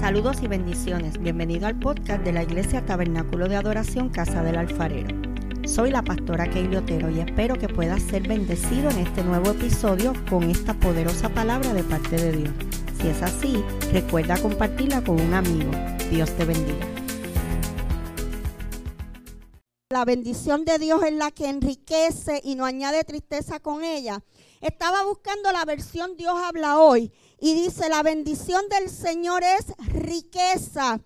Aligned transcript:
Saludos 0.00 0.42
y 0.42 0.46
bendiciones. 0.46 1.18
Bienvenido 1.18 1.66
al 1.66 1.78
podcast 1.78 2.22
de 2.22 2.32
la 2.32 2.42
Iglesia 2.42 2.84
Tabernáculo 2.84 3.48
de 3.48 3.56
Adoración 3.56 4.10
Casa 4.10 4.42
del 4.42 4.56
Alfarero. 4.56 5.08
Soy 5.64 5.90
la 5.90 6.02
pastora 6.02 6.48
Keili 6.48 6.76
Otero 6.76 7.10
y 7.10 7.20
espero 7.20 7.56
que 7.56 7.68
puedas 7.68 8.02
ser 8.02 8.28
bendecido 8.28 8.90
en 8.90 8.98
este 8.98 9.24
nuevo 9.24 9.50
episodio 9.50 10.12
con 10.28 10.44
esta 10.44 10.74
poderosa 10.74 11.30
palabra 11.30 11.72
de 11.72 11.82
parte 11.82 12.16
de 12.16 12.32
Dios. 12.32 12.54
Si 13.00 13.08
es 13.08 13.22
así, 13.22 13.64
recuerda 13.92 14.36
compartirla 14.36 15.02
con 15.02 15.20
un 15.20 15.34
amigo. 15.34 15.70
Dios 16.10 16.30
te 16.36 16.44
bendiga. 16.44 16.95
La 19.96 20.04
bendición 20.04 20.66
de 20.66 20.78
Dios 20.78 21.02
es 21.04 21.14
la 21.14 21.30
que 21.30 21.48
enriquece 21.48 22.42
y 22.44 22.54
no 22.54 22.66
añade 22.66 23.02
tristeza 23.02 23.60
con 23.60 23.82
ella. 23.82 24.22
Estaba 24.60 25.02
buscando 25.04 25.50
la 25.52 25.64
versión 25.64 26.18
Dios 26.18 26.34
habla 26.36 26.80
hoy 26.80 27.10
y 27.40 27.54
dice, 27.54 27.88
la 27.88 28.02
bendición 28.02 28.62
del 28.68 28.90
Señor 28.90 29.42
es 29.42 29.74
riqueza 29.88 31.00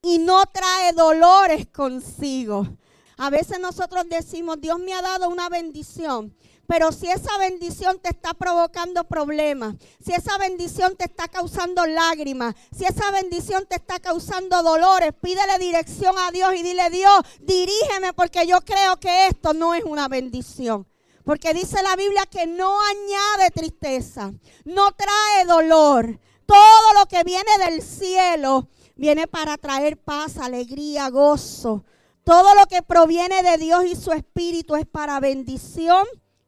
y 0.00 0.18
no 0.18 0.44
trae 0.46 0.92
dolores 0.92 1.66
consigo. 1.66 2.68
A 3.16 3.30
veces 3.30 3.58
nosotros 3.58 4.04
decimos, 4.08 4.60
Dios 4.60 4.78
me 4.78 4.92
ha 4.92 5.02
dado 5.02 5.28
una 5.28 5.48
bendición, 5.48 6.32
pero 6.66 6.90
si 6.90 7.08
esa 7.08 7.38
bendición 7.38 7.98
te 8.00 8.10
está 8.10 8.34
provocando 8.34 9.04
problemas, 9.04 9.76
si 10.04 10.12
esa 10.12 10.36
bendición 10.38 10.96
te 10.96 11.04
está 11.04 11.28
causando 11.28 11.86
lágrimas, 11.86 12.54
si 12.76 12.84
esa 12.84 13.10
bendición 13.12 13.66
te 13.66 13.76
está 13.76 14.00
causando 14.00 14.62
dolores, 14.62 15.12
pídele 15.20 15.58
dirección 15.58 16.16
a 16.18 16.30
Dios 16.32 16.54
y 16.54 16.62
dile, 16.62 16.90
Dios, 16.90 17.20
dirígeme 17.40 18.12
porque 18.14 18.46
yo 18.46 18.60
creo 18.62 18.98
que 18.98 19.28
esto 19.28 19.54
no 19.54 19.74
es 19.74 19.84
una 19.84 20.08
bendición. 20.08 20.86
Porque 21.24 21.54
dice 21.54 21.82
la 21.82 21.96
Biblia 21.96 22.22
que 22.30 22.46
no 22.46 22.78
añade 22.80 23.50
tristeza, 23.50 24.32
no 24.64 24.92
trae 24.92 25.44
dolor. 25.44 26.20
Todo 26.46 26.94
lo 27.00 27.06
que 27.06 27.24
viene 27.24 27.50
del 27.64 27.82
cielo 27.82 28.68
viene 28.94 29.26
para 29.26 29.56
traer 29.58 29.98
paz, 29.98 30.36
alegría, 30.38 31.08
gozo. 31.10 31.84
Todo 32.22 32.54
lo 32.54 32.66
que 32.66 32.82
proviene 32.82 33.42
de 33.42 33.56
Dios 33.56 33.84
y 33.84 33.96
su 33.96 34.12
Espíritu 34.12 34.76
es 34.76 34.86
para 34.86 35.18
bendición 35.18 36.06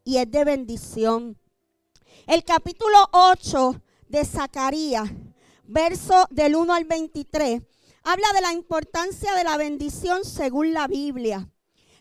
y 0.09 0.17
es 0.17 0.31
de 0.31 0.43
bendición. 0.43 1.39
El 2.27 2.43
capítulo 2.43 2.97
8 3.13 3.83
de 4.09 4.25
Zacarías, 4.25 5.11
verso 5.65 6.25
del 6.31 6.57
1 6.57 6.73
al 6.73 6.87
23, 6.87 7.61
habla 8.05 8.27
de 8.33 8.41
la 8.41 8.55
importancia 8.55 9.35
de 9.35 9.45
la 9.45 9.59
bendición 9.59 10.25
según 10.25 10.73
la 10.73 10.87
Biblia. 10.87 11.51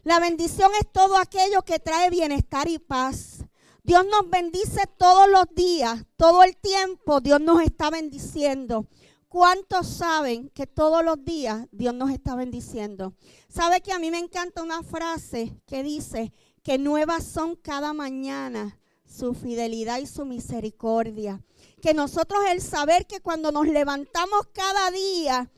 La 0.03 0.21
bendición 0.21 0.71
es 0.79 0.89
todo 0.89 1.17
aquello 1.17 1.63
que 1.63 1.79
trae 1.79 2.09
bienestar 2.09 2.69
y 2.69 2.79
paz. 2.79 3.43
Dios 3.83 4.05
nos 4.09 4.29
bendice 4.29 4.83
todos 4.97 5.29
los 5.29 5.53
días, 5.53 6.05
todo 6.15 6.43
el 6.43 6.55
tiempo 6.55 7.19
Dios 7.19 7.41
nos 7.41 7.61
está 7.61 7.89
bendiciendo. 7.89 8.87
¿Cuántos 9.27 9.85
saben 9.85 10.49
que 10.51 10.65
todos 10.65 11.03
los 11.03 11.25
días 11.25 11.67
Dios 11.73 11.93
nos 11.93 12.11
está 12.11 12.35
bendiciendo? 12.35 13.15
¿Sabe 13.49 13.81
que 13.81 13.91
a 13.91 13.99
mí 13.99 14.11
me 14.11 14.19
encanta 14.19 14.63
una 14.63 14.81
frase 14.81 15.59
que 15.65 15.83
dice 15.83 16.31
que 16.67 16.77
nuevas 16.77 17.23
son 17.23 17.55
cada 17.55 17.93
mañana 17.93 18.77
su 19.05 19.33
fidelidad 19.33 19.99
y 19.99 20.05
su 20.05 20.25
misericordia? 20.25 21.41
Que 21.81 21.93
nosotros 21.93 22.41
el 22.49 22.61
saber 22.61 23.07
que 23.07 23.21
cuando 23.21 23.53
nos 23.53 23.67
levantamos 23.69 24.47
cada 24.51 24.91
día, 24.91 25.49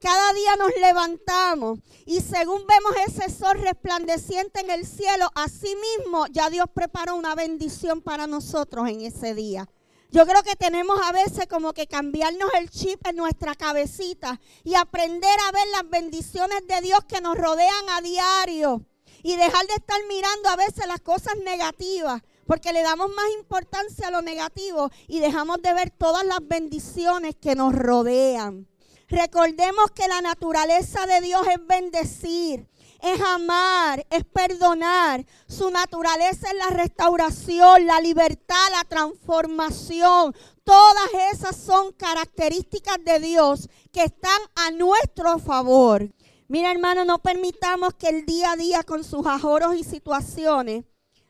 cada 0.00 0.32
día 0.32 0.56
nos 0.56 0.72
levantamos 0.80 1.78
y 2.06 2.22
según 2.22 2.66
vemos 2.66 2.92
ese 3.06 3.30
sol 3.30 3.60
resplandeciente 3.60 4.58
en 4.58 4.70
el 4.70 4.84
cielo, 4.84 5.30
así 5.36 5.72
mismo 5.96 6.26
ya 6.26 6.50
Dios 6.50 6.66
preparó 6.74 7.14
una 7.14 7.36
bendición 7.36 8.02
para 8.02 8.26
nosotros 8.26 8.88
en 8.88 9.02
ese 9.02 9.36
día. 9.36 9.68
Yo 10.10 10.26
creo 10.26 10.42
que 10.42 10.56
tenemos 10.56 10.98
a 11.04 11.12
veces 11.12 11.46
como 11.46 11.72
que 11.72 11.86
cambiarnos 11.86 12.50
el 12.54 12.68
chip 12.68 13.06
en 13.06 13.14
nuestra 13.14 13.54
cabecita 13.54 14.40
y 14.64 14.74
aprender 14.74 15.38
a 15.46 15.52
ver 15.52 15.68
las 15.68 15.88
bendiciones 15.88 16.66
de 16.66 16.80
Dios 16.80 16.98
que 17.06 17.20
nos 17.20 17.38
rodean 17.38 17.90
a 17.90 18.00
diario 18.00 18.84
y 19.28 19.36
dejar 19.36 19.66
de 19.66 19.74
estar 19.74 20.00
mirando 20.08 20.48
a 20.48 20.56
veces 20.56 20.86
las 20.86 21.00
cosas 21.02 21.34
negativas 21.44 22.22
porque 22.46 22.72
le 22.72 22.80
damos 22.80 23.10
más 23.14 23.26
importancia 23.38 24.08
a 24.08 24.10
lo 24.10 24.22
negativo 24.22 24.90
y 25.06 25.20
dejamos 25.20 25.60
de 25.60 25.74
ver 25.74 25.90
todas 25.90 26.24
las 26.24 26.38
bendiciones 26.40 27.36
que 27.36 27.54
nos 27.54 27.74
rodean. 27.74 28.66
Recordemos 29.06 29.90
que 29.90 30.08
la 30.08 30.22
naturaleza 30.22 31.04
de 31.04 31.20
Dios 31.20 31.46
es 31.46 31.66
bendecir, 31.66 32.66
es 33.02 33.20
amar, 33.20 34.06
es 34.08 34.24
perdonar. 34.24 35.26
Su 35.46 35.70
naturaleza 35.70 36.48
es 36.48 36.54
la 36.54 36.70
restauración, 36.70 37.86
la 37.86 38.00
libertad, 38.00 38.70
la 38.72 38.84
transformación. 38.84 40.34
Todas 40.64 41.34
esas 41.34 41.54
son 41.54 41.92
características 41.92 42.96
de 43.04 43.18
Dios 43.18 43.68
que 43.92 44.04
están 44.04 44.40
a 44.54 44.70
nuestro 44.70 45.38
favor. 45.38 46.14
Mira 46.50 46.72
hermano, 46.72 47.04
no 47.04 47.18
permitamos 47.18 47.92
que 47.94 48.08
el 48.08 48.24
día 48.24 48.52
a 48.52 48.56
día 48.56 48.82
con 48.82 49.04
sus 49.04 49.26
ajoros 49.26 49.76
y 49.76 49.84
situaciones 49.84 50.86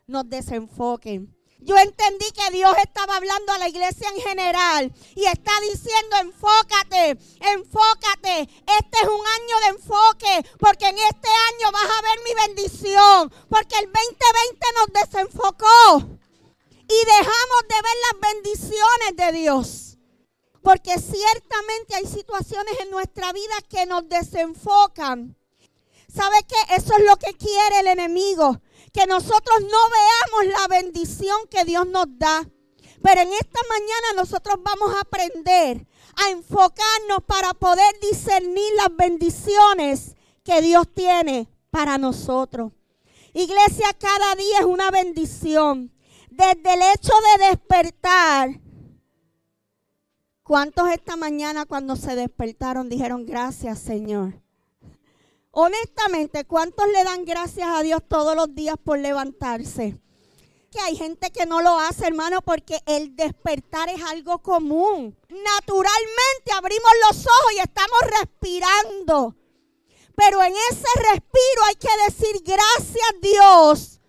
nos 0.06 0.30
desenfoquen. 0.30 1.36
Yo 1.58 1.76
entendí 1.76 2.26
que 2.30 2.52
Dios 2.52 2.72
estaba 2.84 3.16
hablando 3.16 3.52
a 3.52 3.58
la 3.58 3.68
iglesia 3.68 4.08
en 4.14 4.22
general 4.22 4.92
y 5.16 5.24
está 5.24 5.50
diciendo 5.60 6.18
enfócate, 6.20 7.18
enfócate. 7.40 8.42
Este 8.42 8.98
es 9.02 9.08
un 9.08 9.26
año 9.26 9.60
de 9.64 9.66
enfoque 9.70 10.50
porque 10.60 10.86
en 10.86 10.96
este 10.96 11.28
año 11.28 11.72
vas 11.72 11.82
a 11.82 12.02
ver 12.02 12.18
mi 12.24 12.54
bendición 12.54 13.32
porque 13.48 13.76
el 13.76 13.86
2020 13.86 14.66
nos 14.78 15.02
desenfocó 15.02 16.18
y 16.88 17.04
dejamos 17.06 17.62
de 17.68 17.74
ver 17.74 17.96
las 18.06 18.32
bendiciones 18.32 19.16
de 19.16 19.32
Dios. 19.32 19.87
Porque 20.68 20.98
ciertamente 20.98 21.94
hay 21.94 22.04
situaciones 22.04 22.78
en 22.80 22.90
nuestra 22.90 23.32
vida 23.32 23.54
que 23.70 23.86
nos 23.86 24.06
desenfocan. 24.06 25.34
¿Sabe 26.14 26.36
qué? 26.46 26.74
Eso 26.74 26.92
es 26.94 27.04
lo 27.06 27.16
que 27.16 27.32
quiere 27.38 27.80
el 27.80 27.86
enemigo 27.86 28.60
que 28.92 29.06
nosotros 29.06 29.60
no 29.62 29.78
veamos 30.42 30.60
la 30.60 30.68
bendición 30.68 31.38
que 31.50 31.64
Dios 31.64 31.86
nos 31.86 32.04
da. 32.18 32.46
Pero 33.02 33.18
en 33.18 33.32
esta 33.32 33.60
mañana 33.66 34.12
nosotros 34.16 34.56
vamos 34.62 34.94
a 34.94 35.00
aprender 35.00 35.86
a 36.16 36.30
enfocarnos 36.32 37.20
para 37.26 37.54
poder 37.54 37.98
discernir 38.02 38.70
las 38.76 38.94
bendiciones 38.94 40.16
que 40.44 40.60
Dios 40.60 40.86
tiene 40.92 41.48
para 41.70 41.96
nosotros. 41.96 42.72
Iglesia, 43.32 43.96
cada 43.98 44.34
día 44.34 44.58
es 44.58 44.66
una 44.66 44.90
bendición. 44.90 45.94
Desde 46.28 46.74
el 46.74 46.82
hecho 46.92 47.14
de 47.38 47.46
despertar. 47.46 48.67
¿Cuántos 50.48 50.88
esta 50.88 51.14
mañana 51.16 51.66
cuando 51.66 51.94
se 51.94 52.16
despertaron 52.16 52.88
dijeron 52.88 53.26
gracias 53.26 53.80
Señor? 53.80 54.40
Honestamente, 55.50 56.46
¿cuántos 56.46 56.88
le 56.88 57.04
dan 57.04 57.26
gracias 57.26 57.68
a 57.68 57.82
Dios 57.82 58.00
todos 58.08 58.34
los 58.34 58.54
días 58.54 58.76
por 58.82 58.98
levantarse? 58.98 60.00
Que 60.70 60.80
hay 60.80 60.96
gente 60.96 61.30
que 61.32 61.44
no 61.44 61.60
lo 61.60 61.78
hace, 61.78 62.06
hermano, 62.06 62.40
porque 62.40 62.80
el 62.86 63.14
despertar 63.14 63.90
es 63.90 64.02
algo 64.04 64.38
común. 64.38 65.14
Naturalmente 65.28 66.52
abrimos 66.56 66.92
los 67.06 67.26
ojos 67.26 67.52
y 67.54 67.58
estamos 67.58 67.98
respirando. 68.18 69.36
Pero 70.16 70.42
en 70.42 70.54
ese 70.70 71.12
respiro 71.12 71.62
hay 71.66 71.74
que 71.74 71.88
decir 72.06 72.42
gracias 72.42 73.20
Dios, 73.20 74.00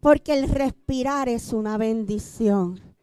porque 0.00 0.34
el 0.34 0.50
respirar 0.50 1.30
es 1.30 1.54
una 1.54 1.78
bendición. 1.78 2.94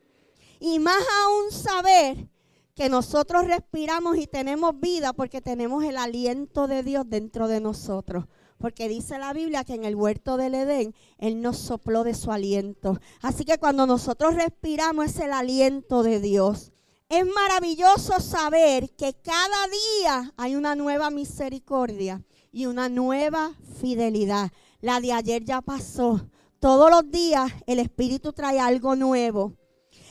Y 0.59 0.77
más 0.77 1.03
aún 1.23 1.51
saber 1.51 2.32
que 2.75 2.89
nosotros 2.89 3.45
respiramos 3.45 4.17
y 4.17 4.25
tenemos 4.25 4.79
vida 4.79 5.13
porque 5.13 5.41
tenemos 5.41 5.83
el 5.83 5.97
aliento 5.97 6.67
de 6.67 6.81
Dios 6.83 7.05
dentro 7.07 7.47
de 7.47 7.59
nosotros. 7.59 8.25
Porque 8.57 8.87
dice 8.87 9.19
la 9.19 9.33
Biblia 9.33 9.63
que 9.63 9.75
en 9.75 9.83
el 9.83 9.95
huerto 9.95 10.37
del 10.37 10.55
Edén 10.55 10.95
Él 11.17 11.41
nos 11.41 11.57
sopló 11.57 12.03
de 12.03 12.13
su 12.13 12.31
aliento. 12.31 12.99
Así 13.21 13.45
que 13.45 13.57
cuando 13.57 13.85
nosotros 13.85 14.35
respiramos 14.35 15.07
es 15.07 15.19
el 15.19 15.33
aliento 15.33 16.01
de 16.01 16.19
Dios. 16.19 16.71
Es 17.09 17.25
maravilloso 17.25 18.19
saber 18.19 18.89
que 18.95 19.13
cada 19.13 19.67
día 19.67 20.33
hay 20.37 20.55
una 20.55 20.75
nueva 20.75 21.11
misericordia 21.11 22.23
y 22.51 22.65
una 22.65 22.89
nueva 22.89 23.53
fidelidad. 23.79 24.51
La 24.81 24.99
de 24.99 25.13
ayer 25.13 25.43
ya 25.43 25.61
pasó. 25.61 26.27
Todos 26.59 26.89
los 26.89 27.11
días 27.11 27.51
el 27.67 27.79
Espíritu 27.79 28.33
trae 28.33 28.59
algo 28.59 28.95
nuevo. 28.95 29.53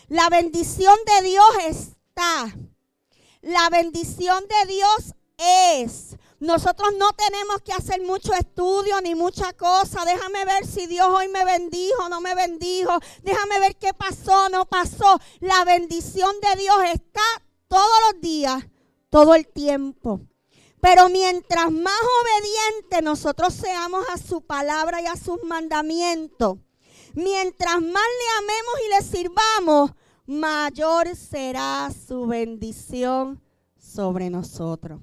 La 0.08 0.28
bendición 0.28 0.94
de 1.06 1.28
Dios 1.28 1.46
es 1.66 1.96
la 3.42 3.70
bendición 3.70 4.44
de 4.46 4.72
Dios 4.72 5.14
es. 5.38 6.16
Nosotros 6.38 6.90
no 6.98 7.12
tenemos 7.12 7.62
que 7.62 7.72
hacer 7.72 8.02
mucho 8.02 8.34
estudio 8.34 9.00
ni 9.00 9.14
mucha 9.14 9.52
cosa. 9.52 10.04
Déjame 10.04 10.44
ver 10.44 10.66
si 10.66 10.86
Dios 10.86 11.06
hoy 11.08 11.28
me 11.28 11.44
bendijo 11.44 12.08
no 12.08 12.20
me 12.20 12.34
bendijo. 12.34 12.98
Déjame 13.22 13.60
ver 13.60 13.76
qué 13.76 13.94
pasó 13.94 14.48
no 14.48 14.66
pasó. 14.66 15.20
La 15.40 15.64
bendición 15.64 16.34
de 16.40 16.60
Dios 16.60 16.76
está 16.92 17.22
todos 17.68 18.00
los 18.10 18.20
días, 18.20 18.64
todo 19.08 19.34
el 19.34 19.46
tiempo. 19.46 20.20
Pero 20.80 21.08
mientras 21.08 21.70
más 21.70 22.00
obedientes 22.22 23.02
nosotros 23.02 23.54
seamos 23.54 24.04
a 24.12 24.18
su 24.18 24.42
palabra 24.42 25.00
y 25.00 25.06
a 25.06 25.14
sus 25.14 25.42
mandamientos, 25.44 26.58
mientras 27.14 27.80
más 27.80 27.82
le 27.82 28.38
amemos 28.38 28.74
y 28.84 28.88
le 28.88 29.02
sirvamos, 29.02 29.92
mayor 30.26 31.14
será 31.16 31.90
su 31.90 32.26
bendición 32.26 33.40
sobre 33.76 34.30
nosotros. 34.30 35.00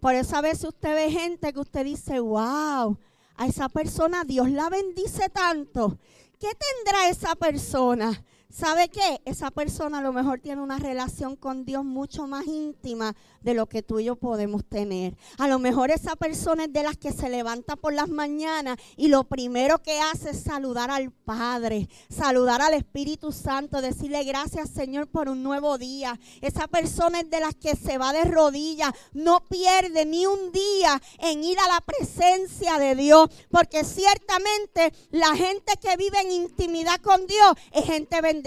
Por 0.00 0.14
eso 0.14 0.36
a 0.36 0.40
veces 0.40 0.64
usted 0.64 0.94
ve 0.94 1.10
gente 1.10 1.52
que 1.52 1.60
usted 1.60 1.84
dice, 1.84 2.18
wow, 2.18 2.98
a 3.36 3.46
esa 3.46 3.68
persona 3.68 4.24
Dios 4.24 4.50
la 4.50 4.68
bendice 4.68 5.28
tanto. 5.28 5.98
¿Qué 6.38 6.48
tendrá 6.48 7.08
esa 7.08 7.36
persona? 7.36 8.24
¿Sabe 8.52 8.90
qué? 8.90 9.22
Esa 9.24 9.50
persona 9.50 10.00
a 10.00 10.02
lo 10.02 10.12
mejor 10.12 10.38
tiene 10.38 10.60
una 10.60 10.78
relación 10.78 11.36
con 11.36 11.64
Dios 11.64 11.86
mucho 11.86 12.26
más 12.26 12.46
íntima 12.46 13.16
de 13.40 13.54
lo 13.54 13.66
que 13.66 13.82
tú 13.82 13.98
y 13.98 14.04
yo 14.04 14.16
podemos 14.16 14.62
tener. 14.66 15.16
A 15.38 15.48
lo 15.48 15.58
mejor 15.58 15.90
esa 15.90 16.16
persona 16.16 16.64
es 16.64 16.72
de 16.72 16.82
las 16.82 16.98
que 16.98 17.12
se 17.12 17.30
levanta 17.30 17.76
por 17.76 17.94
las 17.94 18.10
mañanas 18.10 18.76
y 18.98 19.08
lo 19.08 19.24
primero 19.24 19.82
que 19.82 19.98
hace 20.00 20.30
es 20.30 20.42
saludar 20.42 20.90
al 20.90 21.10
Padre, 21.10 21.88
saludar 22.10 22.60
al 22.60 22.74
Espíritu 22.74 23.32
Santo, 23.32 23.80
decirle 23.80 24.22
gracias 24.22 24.68
Señor 24.68 25.06
por 25.06 25.30
un 25.30 25.42
nuevo 25.42 25.78
día. 25.78 26.20
Esa 26.42 26.68
persona 26.68 27.20
es 27.20 27.30
de 27.30 27.40
las 27.40 27.54
que 27.54 27.74
se 27.74 27.96
va 27.96 28.12
de 28.12 28.24
rodillas, 28.24 28.92
no 29.14 29.40
pierde 29.48 30.04
ni 30.04 30.26
un 30.26 30.52
día 30.52 31.00
en 31.20 31.42
ir 31.42 31.58
a 31.58 31.68
la 31.68 31.80
presencia 31.80 32.78
de 32.78 32.96
Dios, 32.96 33.30
porque 33.50 33.82
ciertamente 33.82 34.92
la 35.10 35.34
gente 35.36 35.72
que 35.80 35.96
vive 35.96 36.20
en 36.20 36.32
intimidad 36.32 37.00
con 37.00 37.26
Dios 37.26 37.54
es 37.72 37.86
gente 37.86 38.20
bendecida. 38.20 38.41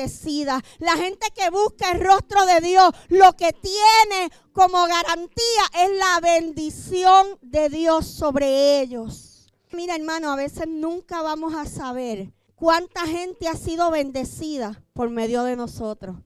La 0.80 0.98
gente 0.98 1.28
que 1.34 1.50
busca 1.50 1.92
el 1.92 2.02
rostro 2.02 2.46
de 2.46 2.60
Dios, 2.62 2.92
lo 3.10 3.34
que 3.34 3.54
tiene 3.54 4.32
como 4.52 4.86
garantía 4.86 5.64
es 5.84 5.90
la 5.98 6.20
bendición 6.22 7.40
de 7.42 7.70
Dios 7.70 8.06
sobre 8.06 8.82
ellos. 8.82 9.54
Mira 9.72 9.96
hermano, 9.96 10.32
a 10.32 10.36
veces 10.36 10.68
nunca 10.68 11.22
vamos 11.22 11.54
a 11.56 11.66
saber 11.66 12.34
cuánta 12.56 13.08
gente 13.08 13.48
ha 13.48 13.56
sido 13.56 13.90
bendecida 13.90 14.84
por 14.94 15.10
medio 15.10 15.44
de 15.44 15.56
nosotros. 15.56 16.18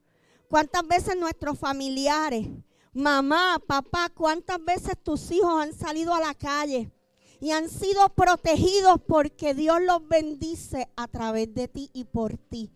Cuántas 0.47 0.87
veces 0.87 1.15
nuestros 1.15 1.57
familiares, 1.59 2.47
mamá, 2.91 3.61
papá, 3.65 4.09
cuántas 4.09 4.63
veces 4.63 4.95
tus 5.01 5.29
hijos 5.31 5.61
han 5.61 5.73
salido 5.73 6.13
a 6.13 6.19
la 6.19 6.33
calle 6.33 6.91
y 7.39 7.51
han 7.51 7.69
sido 7.69 8.09
protegidos 8.09 8.99
porque 9.07 9.53
Dios 9.53 9.79
los 9.81 10.07
bendice 10.07 10.89
a 10.95 11.07
través 11.07 11.53
de 11.53 11.67
ti 11.67 11.89
y 11.93 12.05
por 12.05 12.37
ti 12.37 12.71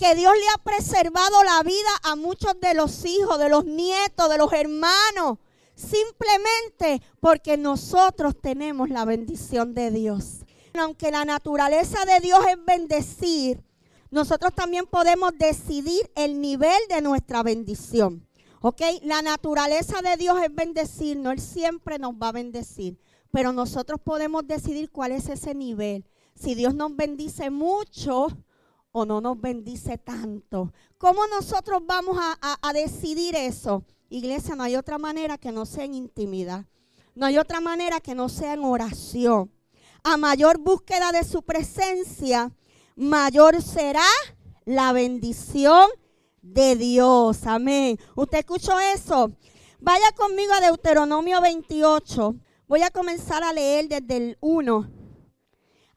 que 0.00 0.14
Dios 0.14 0.32
le 0.34 0.48
ha 0.54 0.64
preservado 0.64 1.44
la 1.44 1.62
vida 1.62 1.90
a 2.04 2.16
muchos 2.16 2.58
de 2.58 2.72
los 2.72 3.04
hijos, 3.04 3.38
de 3.38 3.50
los 3.50 3.66
nietos, 3.66 4.30
de 4.30 4.38
los 4.38 4.50
hermanos, 4.50 5.36
simplemente 5.74 7.02
porque 7.20 7.58
nosotros 7.58 8.34
tenemos 8.40 8.88
la 8.88 9.04
bendición 9.04 9.74
de 9.74 9.90
Dios. 9.90 10.38
Aunque 10.72 11.10
la 11.10 11.26
naturaleza 11.26 12.06
de 12.06 12.18
Dios 12.20 12.40
es 12.48 12.56
bendecir, 12.64 13.62
nosotros 14.10 14.54
también 14.54 14.86
podemos 14.86 15.32
decidir 15.36 16.10
el 16.14 16.40
nivel 16.40 16.80
de 16.88 17.02
nuestra 17.02 17.42
bendición. 17.42 18.26
¿Ok? 18.62 18.80
La 19.02 19.20
naturaleza 19.20 20.00
de 20.00 20.16
Dios 20.16 20.42
es 20.42 20.54
bendecir, 20.54 21.18
no 21.18 21.30
Él 21.30 21.40
siempre 21.42 21.98
nos 21.98 22.14
va 22.14 22.28
a 22.28 22.32
bendecir, 22.32 22.98
pero 23.30 23.52
nosotros 23.52 24.00
podemos 24.02 24.46
decidir 24.46 24.90
cuál 24.90 25.12
es 25.12 25.28
ese 25.28 25.54
nivel. 25.54 26.06
Si 26.34 26.54
Dios 26.54 26.74
nos 26.74 26.96
bendice 26.96 27.50
mucho, 27.50 28.28
o 28.92 29.04
no 29.04 29.20
nos 29.20 29.40
bendice 29.40 29.98
tanto. 29.98 30.72
¿Cómo 30.98 31.26
nosotros 31.28 31.82
vamos 31.86 32.16
a, 32.20 32.72
decidir 32.72 33.36
eso? 33.36 33.84
Iglesia, 34.08 34.56
no 34.56 34.64
hay 34.64 34.76
otra 34.76 34.98
manera 34.98 35.38
que 35.38 35.52
no 35.52 35.66
sea 35.66 35.84
en 35.84 35.94
intimidad. 35.94 36.66
No 37.14 37.26
hay 37.26 37.38
otra 37.38 37.60
manera 37.60 38.00
que 38.00 38.14
no 38.14 38.28
sea 38.28 38.54
en 38.54 38.64
oración. 38.64 39.50
A 40.02 40.16
mayor 40.16 40.58
búsqueda 40.58 41.12
de 41.12 41.24
su 41.24 41.42
presencia, 41.42 42.50
mayor 42.96 43.62
será 43.62 44.06
la 44.64 44.92
bendición 44.92 45.88
de 46.42 46.76
Dios. 46.76 47.46
Amén. 47.46 47.98
¿Usted 48.16 48.38
escuchó 48.38 48.78
eso? 48.80 49.32
Vaya 49.80 50.12
conmigo 50.16 50.52
a 50.52 50.60
Deuteronomio 50.60 51.40
28. 51.40 52.34
Voy 52.66 52.82
a 52.82 52.90
comenzar 52.90 53.42
a 53.42 53.52
leer 53.52 53.88
desde 53.88 54.16
el 54.16 54.38
1 54.40 54.99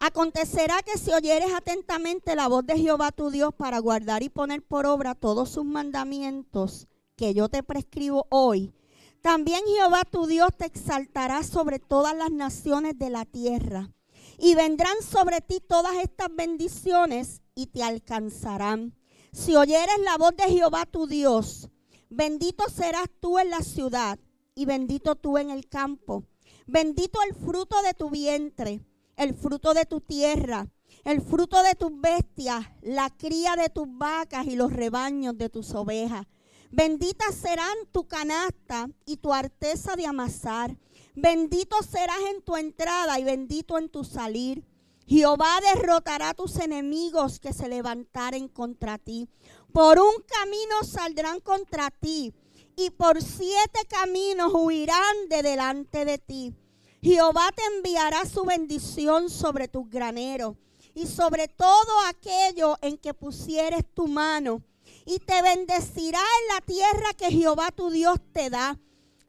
Acontecerá 0.05 0.81
que 0.81 0.97
si 0.97 1.13
oyeres 1.13 1.53
atentamente 1.53 2.35
la 2.35 2.49
voz 2.49 2.65
de 2.65 2.77
Jehová 2.77 3.13
tu 3.13 3.31
Dios 3.31 3.53
para 3.55 3.79
guardar 3.79 4.21
y 4.21 4.27
poner 4.27 4.61
por 4.61 4.85
obra 4.85 5.15
todos 5.15 5.51
sus 5.51 5.63
mandamientos 5.63 6.89
que 7.15 7.33
yo 7.33 7.47
te 7.47 7.63
prescribo 7.63 8.27
hoy, 8.29 8.73
también 9.21 9.61
Jehová 9.65 10.03
tu 10.03 10.25
Dios 10.25 10.49
te 10.57 10.65
exaltará 10.65 11.41
sobre 11.43 11.79
todas 11.79 12.13
las 12.17 12.31
naciones 12.31 12.99
de 12.99 13.11
la 13.11 13.23
tierra. 13.23 13.93
Y 14.37 14.55
vendrán 14.55 15.01
sobre 15.09 15.39
ti 15.39 15.61
todas 15.61 15.95
estas 15.95 16.27
bendiciones 16.35 17.41
y 17.55 17.67
te 17.67 17.81
alcanzarán. 17.81 18.93
Si 19.31 19.55
oyeres 19.55 19.99
la 20.03 20.17
voz 20.17 20.35
de 20.35 20.51
Jehová 20.51 20.85
tu 20.85 21.07
Dios, 21.07 21.69
bendito 22.09 22.65
serás 22.67 23.07
tú 23.21 23.39
en 23.39 23.49
la 23.49 23.61
ciudad 23.61 24.19
y 24.53 24.65
bendito 24.65 25.15
tú 25.15 25.37
en 25.37 25.49
el 25.49 25.69
campo. 25.69 26.25
Bendito 26.67 27.19
el 27.25 27.35
fruto 27.35 27.81
de 27.83 27.93
tu 27.93 28.09
vientre 28.09 28.81
el 29.15 29.33
fruto 29.33 29.73
de 29.73 29.85
tu 29.85 30.01
tierra, 30.01 30.67
el 31.03 31.21
fruto 31.21 31.61
de 31.63 31.75
tus 31.75 31.91
bestias, 31.99 32.65
la 32.81 33.09
cría 33.09 33.55
de 33.55 33.69
tus 33.69 33.87
vacas 33.89 34.45
y 34.47 34.55
los 34.55 34.71
rebaños 34.71 35.37
de 35.37 35.49
tus 35.49 35.73
ovejas. 35.73 36.25
Benditas 36.71 37.35
serán 37.35 37.77
tu 37.91 38.07
canasta 38.07 38.89
y 39.05 39.17
tu 39.17 39.33
arteza 39.33 39.95
de 39.95 40.07
amasar. 40.07 40.75
Bendito 41.15 41.75
serás 41.83 42.17
en 42.33 42.41
tu 42.41 42.57
entrada 42.57 43.19
y 43.19 43.23
bendito 43.23 43.77
en 43.77 43.89
tu 43.89 44.03
salir. 44.03 44.65
Jehová 45.05 45.59
derrotará 45.73 46.29
a 46.29 46.33
tus 46.33 46.57
enemigos 46.57 47.39
que 47.39 47.53
se 47.53 47.67
levantaren 47.67 48.47
contra 48.47 48.97
ti. 48.97 49.29
Por 49.71 49.99
un 49.99 50.13
camino 50.25 50.83
saldrán 50.83 51.41
contra 51.41 51.91
ti 51.91 52.33
y 52.75 52.89
por 52.89 53.21
siete 53.21 53.81
caminos 53.87 54.51
huirán 54.53 55.29
de 55.29 55.43
delante 55.43 56.05
de 56.05 56.17
ti. 56.17 56.55
Jehová 57.03 57.51
te 57.53 57.61
enviará 57.75 58.25
su 58.25 58.45
bendición 58.45 59.29
sobre 59.29 59.67
tus 59.67 59.89
graneros 59.89 60.55
y 60.93 61.05
sobre 61.05 61.49
todo 61.49 61.99
aquello 62.07 62.77
en 62.81 62.97
que 62.97 63.13
pusieres 63.13 63.83
tu 63.93 64.07
mano. 64.07 64.63
Y 65.05 65.19
te 65.19 65.41
bendecirá 65.41 66.19
en 66.19 66.55
la 66.55 66.61
tierra 66.61 67.13
que 67.17 67.29
Jehová 67.29 67.71
tu 67.71 67.89
Dios 67.89 68.19
te 68.31 68.49
da. 68.49 68.79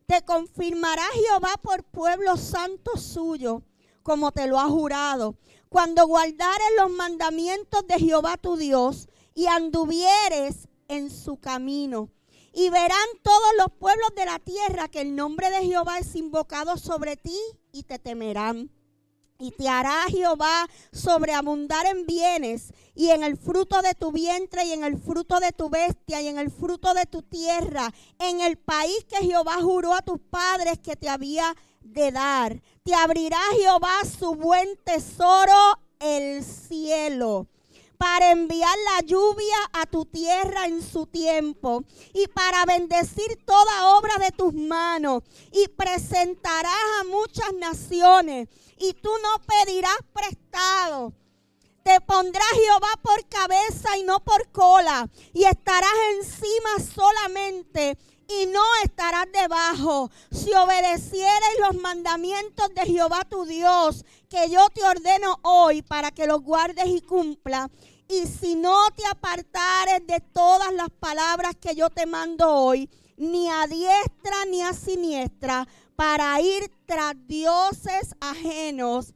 Te 0.07 0.23
confirmará 0.23 1.03
Jehová 1.15 1.55
por 1.61 1.83
pueblo 1.83 2.37
santo 2.37 2.97
suyo, 2.97 3.65
como 4.05 4.31
te 4.31 4.47
lo 4.47 4.61
ha 4.61 4.69
jurado. 4.69 5.37
Cuando 5.69 6.07
guardares 6.07 6.69
los 6.79 6.93
mandamientos 6.93 7.85
de 7.89 7.99
Jehová 7.99 8.37
tu 8.37 8.57
Dios 8.57 9.09
y 9.35 9.47
anduvieres 9.47 10.69
en 10.87 11.11
su 11.11 11.39
camino 11.39 12.09
y 12.53 12.71
verán 12.71 13.09
todos 13.25 13.51
los 13.59 13.73
pueblos 13.81 14.11
de 14.15 14.27
la 14.27 14.39
tierra 14.39 14.87
que 14.87 15.01
el 15.01 15.17
nombre 15.17 15.51
de 15.51 15.65
Jehová 15.65 15.99
es 15.99 16.15
invocado 16.15 16.77
sobre 16.77 17.17
ti 17.17 17.37
y 17.75 17.83
te 17.83 17.99
temerán. 17.99 18.71
Y 19.37 19.51
te 19.51 19.69
hará 19.69 20.05
Jehová 20.09 20.69
sobreabundar 20.93 21.85
en 21.87 22.07
bienes 22.07 22.73
y 22.95 23.11
en 23.11 23.25
el 23.25 23.37
fruto 23.37 23.83
de 23.83 23.95
tu 23.95 24.13
vientre 24.13 24.65
y 24.65 24.73
en 24.73 24.85
el 24.85 24.97
fruto 24.97 25.41
de 25.41 25.51
tu 25.51 25.69
bestia 25.69 26.23
y 26.23 26.29
en 26.29 26.39
el 26.39 26.53
fruto 26.53 26.95
de 26.95 27.05
tu 27.05 27.23
tierra, 27.23 27.93
en 28.21 28.41
el 28.41 28.57
país 28.57 29.05
que 29.09 29.27
Jehová 29.27 29.57
juró 29.61 29.93
a 29.93 30.03
tus 30.03 30.21
padres 30.21 30.79
que 30.79 30.95
te 30.95 31.09
había 31.09 31.55
de 31.81 32.13
dar. 32.13 32.63
Te 32.85 32.95
abrirá 32.95 33.41
Jehová 33.57 33.93
su 34.05 34.37
buen 34.37 34.79
tesoro, 34.85 35.81
el 35.99 36.45
cielo 36.45 37.49
para 37.99 38.31
enviar 38.31 38.77
la 38.93 39.07
lluvia 39.07 39.57
a 39.73 39.87
tu 39.87 40.05
tierra 40.05 40.67
en 40.67 40.83
su 40.83 41.07
tiempo 41.07 41.85
y 42.13 42.27
para 42.29 42.65
bendecir 42.65 43.45
toda 43.45 43.97
obra 43.97 44.19
de 44.19 44.31
tus 44.31 44.53
manos 44.55 45.23
y 45.53 45.69
presentarás 45.69 47.01
a 47.01 47.05
muchas 47.05 47.53
naciones 47.55 48.49
y 48.79 48.93
tú 48.95 49.11
no 49.23 49.43
pedirás 49.47 49.99
prestado. 50.13 51.13
Te 51.83 52.01
pondrá 52.01 52.45
Jehová 52.55 52.89
por 53.03 53.29
cabeza 53.29 53.99
y 53.99 54.05
no 54.05 54.19
por 54.21 54.51
cola 54.51 55.09
y 55.35 55.45
estarás 55.45 55.93
encima 56.15 56.79
solamente 56.79 57.99
y 58.29 58.47
no 58.47 58.63
estarás 58.85 59.27
debajo. 59.33 60.11
Si 60.31 60.53
obedecieres 60.53 61.59
los 61.61 61.81
mandamientos 61.81 62.75
de 62.75 62.83
Jehová 62.83 63.25
tu 63.29 63.45
Dios, 63.45 64.05
que 64.29 64.51
yo 64.51 64.67
te 64.75 64.83
ordeno 64.83 65.39
hoy 65.43 65.83
para 65.83 66.11
que 66.11 66.27
los 66.27 66.43
guardes 66.43 66.87
y 66.87 67.01
cumpla. 67.01 67.71
Y 68.09 68.27
si 68.27 68.55
no 68.55 68.91
te 68.97 69.07
apartares 69.07 70.07
de 70.07 70.21
todas 70.21 70.73
las 70.73 70.91
palabras 70.91 71.55
que 71.61 71.75
yo 71.75 71.91
te 71.91 72.07
mando 72.07 72.51
hoy, 72.51 72.89
ni 73.17 73.49
a 73.49 73.67
diestra 73.67 74.45
ni 74.49 74.63
a 74.63 74.73
siniestra, 74.73 75.67
para 75.97 76.41
ir 76.41 76.71
tras 76.87 77.15
dioses 77.27 78.15
ajenos 78.21 79.15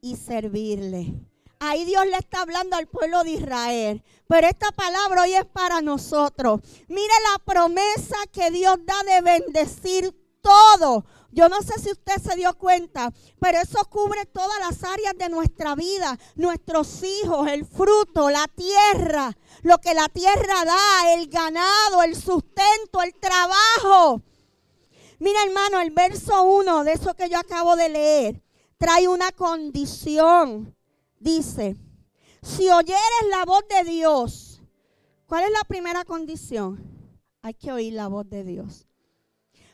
y 0.00 0.16
servirle. 0.16 1.14
Ahí 1.60 1.84
Dios 1.84 2.06
le 2.06 2.16
está 2.16 2.42
hablando 2.42 2.76
al 2.76 2.86
pueblo 2.86 3.24
de 3.24 3.30
Israel. 3.32 4.02
Pero 4.26 4.46
esta 4.46 4.72
palabra 4.72 5.22
hoy 5.22 5.34
es 5.34 5.44
para 5.44 5.80
nosotros. 5.80 6.60
Mire 6.88 7.14
la 7.32 7.44
promesa 7.44 8.16
que 8.32 8.50
Dios 8.50 8.78
da 8.84 9.02
de 9.14 9.20
bendecir 9.20 10.14
todo. 10.40 11.04
Yo 11.30 11.48
no 11.48 11.60
sé 11.62 11.80
si 11.80 11.90
usted 11.90 12.14
se 12.22 12.36
dio 12.36 12.56
cuenta, 12.56 13.12
pero 13.40 13.58
eso 13.58 13.84
cubre 13.90 14.24
todas 14.24 14.56
las 14.60 14.84
áreas 14.84 15.18
de 15.18 15.28
nuestra 15.28 15.74
vida, 15.74 16.16
nuestros 16.36 17.02
hijos, 17.02 17.48
el 17.48 17.66
fruto, 17.66 18.30
la 18.30 18.46
tierra, 18.54 19.36
lo 19.62 19.78
que 19.78 19.94
la 19.94 20.08
tierra 20.08 20.64
da, 20.64 21.12
el 21.14 21.28
ganado, 21.28 22.04
el 22.04 22.14
sustento, 22.14 23.02
el 23.02 23.14
trabajo. 23.14 24.22
Mira 25.18 25.42
hermano, 25.44 25.80
el 25.80 25.90
verso 25.90 26.44
1 26.44 26.84
de 26.84 26.92
eso 26.92 27.14
que 27.14 27.28
yo 27.28 27.38
acabo 27.38 27.74
de 27.74 27.88
leer 27.88 28.42
trae 28.78 29.08
una 29.08 29.32
condición. 29.32 30.76
Dice, 31.18 31.76
si 32.44 32.70
oyeres 32.70 33.28
la 33.30 33.44
voz 33.46 33.62
de 33.68 33.90
Dios, 33.90 34.62
¿cuál 35.26 35.44
es 35.44 35.50
la 35.50 35.64
primera 35.66 36.04
condición? 36.04 36.78
Hay 37.40 37.54
que 37.54 37.72
oír 37.72 37.94
la 37.94 38.08
voz 38.08 38.28
de 38.28 38.44
Dios. 38.44 38.86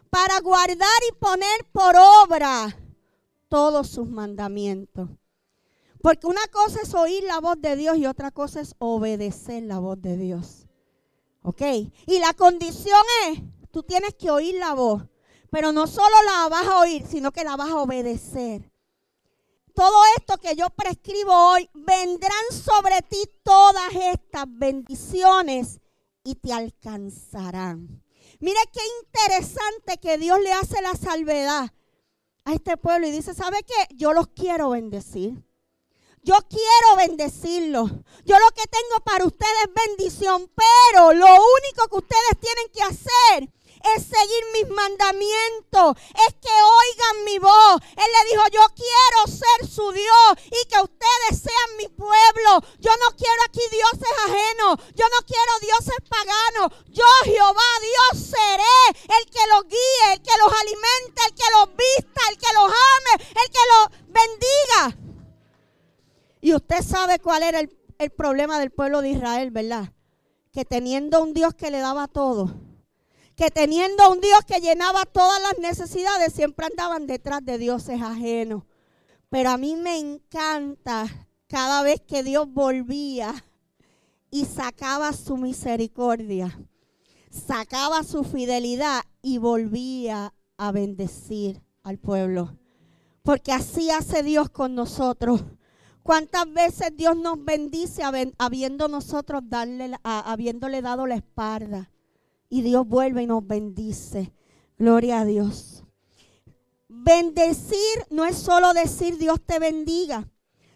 Para 0.09 0.41
guardar 0.41 0.89
y 1.09 1.15
poner 1.19 1.65
por 1.73 1.95
obra 1.97 2.77
todos 3.49 3.89
sus 3.89 4.09
mandamientos. 4.09 5.09
Porque 6.01 6.27
una 6.27 6.47
cosa 6.53 6.81
es 6.83 6.95
oír 6.95 7.25
la 7.25 7.41
voz 7.41 7.61
de 7.61 7.77
Dios 7.77 7.99
y 7.99 8.07
otra 8.07 8.31
cosa 8.31 8.61
es 8.61 8.75
obedecer 8.79 9.65
la 9.65 9.81
voz 9.81 10.01
de 10.01 10.17
Dios. 10.17 10.67
¿Ok? 11.43 11.63
Y 12.07 12.19
la 12.21 12.33
condición 12.35 13.03
es, 13.29 13.41
tú 13.71 13.83
tienes 13.83 14.15
que 14.15 14.31
oír 14.31 14.55
la 14.57 14.75
voz, 14.75 15.03
pero 15.51 15.73
no 15.73 15.87
solo 15.87 16.15
la 16.25 16.49
vas 16.49 16.67
a 16.67 16.81
oír, 16.81 17.05
sino 17.07 17.33
que 17.33 17.45
la 17.45 17.57
vas 17.57 17.71
a 17.71 17.77
obedecer. 17.77 18.70
Todo 19.81 20.03
esto 20.19 20.37
que 20.37 20.55
yo 20.57 20.69
prescribo 20.69 21.33
hoy, 21.33 21.71
vendrán 21.73 22.45
sobre 22.53 23.01
ti 23.01 23.17
todas 23.43 23.91
estas 24.13 24.45
bendiciones 24.47 25.81
y 26.23 26.35
te 26.35 26.53
alcanzarán. 26.53 28.05
Mire 28.41 28.59
qué 28.75 28.83
interesante 29.03 29.97
que 29.97 30.19
Dios 30.19 30.39
le 30.41 30.53
hace 30.53 30.83
la 30.83 30.93
salvedad 30.93 31.73
a 32.45 32.53
este 32.53 32.77
pueblo 32.77 33.07
y 33.07 33.11
dice, 33.11 33.33
¿sabe 33.33 33.57
qué? 33.67 33.95
Yo 33.95 34.13
los 34.13 34.29
quiero 34.29 34.69
bendecir. 34.69 35.43
Yo 36.23 36.37
quiero 36.51 36.97
bendecirlos. 36.99 37.91
Yo 38.27 38.39
lo 38.39 38.51
que 38.55 38.67
tengo 38.67 39.03
para 39.03 39.25
ustedes 39.25 39.65
es 39.65 39.87
bendición, 39.87 40.53
pero 40.55 41.15
lo 41.15 41.25
único 41.25 41.89
que 41.89 41.97
ustedes 41.97 42.39
tienen 42.39 42.69
que 42.71 42.83
hacer 42.83 43.51
es 43.97 44.03
seguir 44.05 44.45
mis 44.53 44.69
mandamientos, 44.71 45.97
es 46.29 46.35
que 46.35 46.53
oigan 46.53 47.25
mi 47.25 47.39
voz. 47.39 47.81
Él 47.97 48.11
le 48.13 48.31
dijo, 48.31 48.45
yo 48.53 48.67
quiero 48.75 49.21
ser 49.27 49.69
su 49.69 49.93
Dios 49.93 50.31
y 50.47 50.69
que 50.69 50.81
ustedes 50.81 51.43
sean 51.43 51.77
mi 51.79 51.89
pueblo. 51.89 52.61
Yo 52.79 52.91
no 53.01 53.17
quiero 53.17 53.43
aquí 53.47 53.63
dioses 53.71 54.13
ajenos, 54.27 54.79
yo 54.95 55.07
no 55.09 55.27
quiero 55.27 55.53
dioses 55.61 55.97
paganos. 56.09 56.73
Yo 56.89 57.05
Jehová 57.25 57.71
Dios 57.81 58.25
seré 58.25 59.17
el 59.19 59.31
que 59.31 59.47
los 59.49 59.65
guíe, 59.65 60.13
el 60.13 60.23
que 60.23 60.39
los 60.39 60.53
alimente, 60.53 61.23
el 61.27 61.35
que 61.35 61.51
los 61.53 61.77
vista, 61.77 62.21
el 62.31 62.39
que 62.39 62.53
los 62.55 62.71
ame, 62.71 63.25
el 63.31 63.51
que 63.51 63.65
los 63.71 63.91
bendiga. 64.09 65.11
Y 66.41 66.55
usted 66.55 66.83
sabe 66.83 67.19
cuál 67.19 67.43
era 67.43 67.61
el, 67.61 68.11
problema 68.17 68.59
del 68.59 68.71
pueblo 68.71 69.03
de 69.03 69.11
Israel, 69.11 69.51
¿verdad? 69.51 69.93
Que 70.53 70.65
teniendo 70.65 71.23
un 71.23 71.35
Dios 71.35 71.55
que 71.55 71.71
le 71.71 71.81
daba 71.81 72.09
todo, 72.09 72.55
que 73.41 73.51
teniendo 73.51 74.11
un 74.11 74.21
Dios 74.21 74.41
que 74.47 74.61
llenaba 74.61 75.07
todas 75.07 75.41
las 75.41 75.59
necesidades, 75.59 76.35
siempre 76.35 76.67
andaban 76.67 77.07
detrás 77.07 77.43
de 77.43 77.57
dioses 77.57 78.03
ajenos. 78.03 78.65
Pero 79.31 79.49
a 79.49 79.57
mí 79.57 79.77
me 79.77 79.97
encanta 79.97 81.07
cada 81.47 81.83
vez 81.83 82.03
que 82.03 82.23
Dios 82.23 82.53
volvía 82.53 83.33
y 84.31 84.45
sacaba 84.45 85.15
su 85.15 85.39
misericordia, 85.39 86.61
sacaba 87.31 88.03
su 88.03 88.25
fidelidad 88.25 89.05
y 89.23 89.39
volvía 89.39 90.35
a 90.59 90.71
bendecir 90.71 91.63
al 91.83 91.97
pueblo. 91.97 92.59
Porque 93.23 93.53
así 93.53 93.91
hace 93.91 94.23
Dios 94.23 94.51
con 94.51 94.75
nosotros. 94.75 95.45
¿Cuántas 96.03 96.53
veces 96.53 96.95
Dios 96.95 97.17
nos 97.17 97.43
bendice 97.43 98.03
habiendo 98.37 98.89
nosotros 98.89 99.41
darle, 99.47 99.97
habiéndole 100.03 100.83
dado 100.83 101.07
la 101.07 101.15
espalda? 101.15 101.91
Y 102.51 102.61
Dios 102.61 102.87
vuelve 102.87 103.23
y 103.23 103.27
nos 103.27 103.47
bendice. 103.47 104.35
Gloria 104.77 105.21
a 105.21 105.25
Dios. 105.25 105.85
Bendecir 106.89 107.79
no 108.11 108.27
es 108.27 108.37
solo 108.37 108.75
decir 108.75 109.17
Dios 109.17 109.41
te 109.41 109.59
bendiga, 109.59 110.29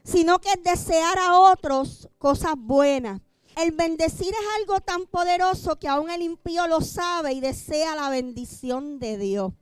sino 0.05 0.41
que 0.41 0.51
es 0.53 0.63
desear 0.63 1.19
a 1.19 1.39
otros 1.39 2.09
cosas 2.17 2.55
buenas. 2.57 3.21
El 3.61 3.73
bendecir 3.73 4.29
es 4.29 4.61
algo 4.61 4.81
tan 4.81 5.07
poderoso 5.07 5.77
que 5.79 5.89
aún 5.89 6.11
el 6.11 6.23
impío 6.23 6.67
lo 6.69 6.81
sabe 6.81 7.33
y 7.33 7.41
desea 7.41 7.97
la 7.97 8.09
bendición 8.09 8.99
de 8.99 9.19
Dios. 9.19 9.53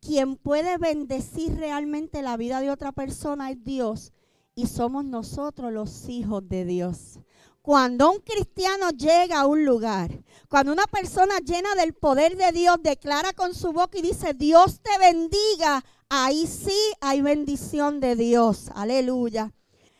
Quien 0.00 0.36
puede 0.36 0.78
bendecir 0.78 1.56
realmente 1.56 2.22
la 2.22 2.36
vida 2.36 2.60
de 2.60 2.70
otra 2.70 2.92
persona 2.92 3.50
es 3.50 3.62
Dios 3.62 4.12
y 4.54 4.66
somos 4.66 5.04
nosotros 5.04 5.72
los 5.72 6.08
hijos 6.08 6.48
de 6.48 6.64
Dios. 6.64 7.18
Cuando 7.66 8.12
un 8.12 8.20
cristiano 8.20 8.90
llega 8.90 9.40
a 9.40 9.46
un 9.48 9.64
lugar, 9.64 10.22
cuando 10.48 10.70
una 10.70 10.86
persona 10.86 11.38
llena 11.40 11.74
del 11.74 11.94
poder 11.94 12.36
de 12.36 12.52
Dios 12.52 12.76
declara 12.80 13.32
con 13.32 13.56
su 13.56 13.72
boca 13.72 13.98
y 13.98 14.02
dice, 14.02 14.34
Dios 14.34 14.80
te 14.80 14.96
bendiga, 15.00 15.84
ahí 16.08 16.46
sí 16.46 16.78
hay 17.00 17.22
bendición 17.22 17.98
de 17.98 18.14
Dios. 18.14 18.70
Aleluya. 18.72 19.52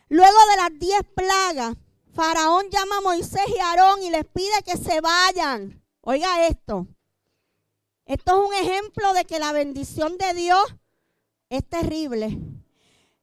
Luego 0.09 0.39
de 0.51 0.57
las 0.59 0.79
diez 0.79 1.01
plagas, 1.17 1.75
Faraón 2.15 2.71
llama 2.71 2.99
a 2.99 3.01
Moisés 3.01 3.43
y 3.49 3.59
Aarón 3.59 4.01
y 4.05 4.11
les 4.11 4.27
pide 4.27 4.63
que 4.65 4.77
se 4.77 5.01
vayan. 5.01 5.83
Oiga 6.03 6.47
esto. 6.47 6.87
Esto 8.05 8.45
es 8.45 8.49
un 8.49 8.55
ejemplo 8.55 9.13
de 9.13 9.25
que 9.25 9.41
la 9.41 9.51
bendición 9.51 10.19
de 10.19 10.35
Dios 10.35 10.63
es 11.51 11.69
terrible. 11.69 12.39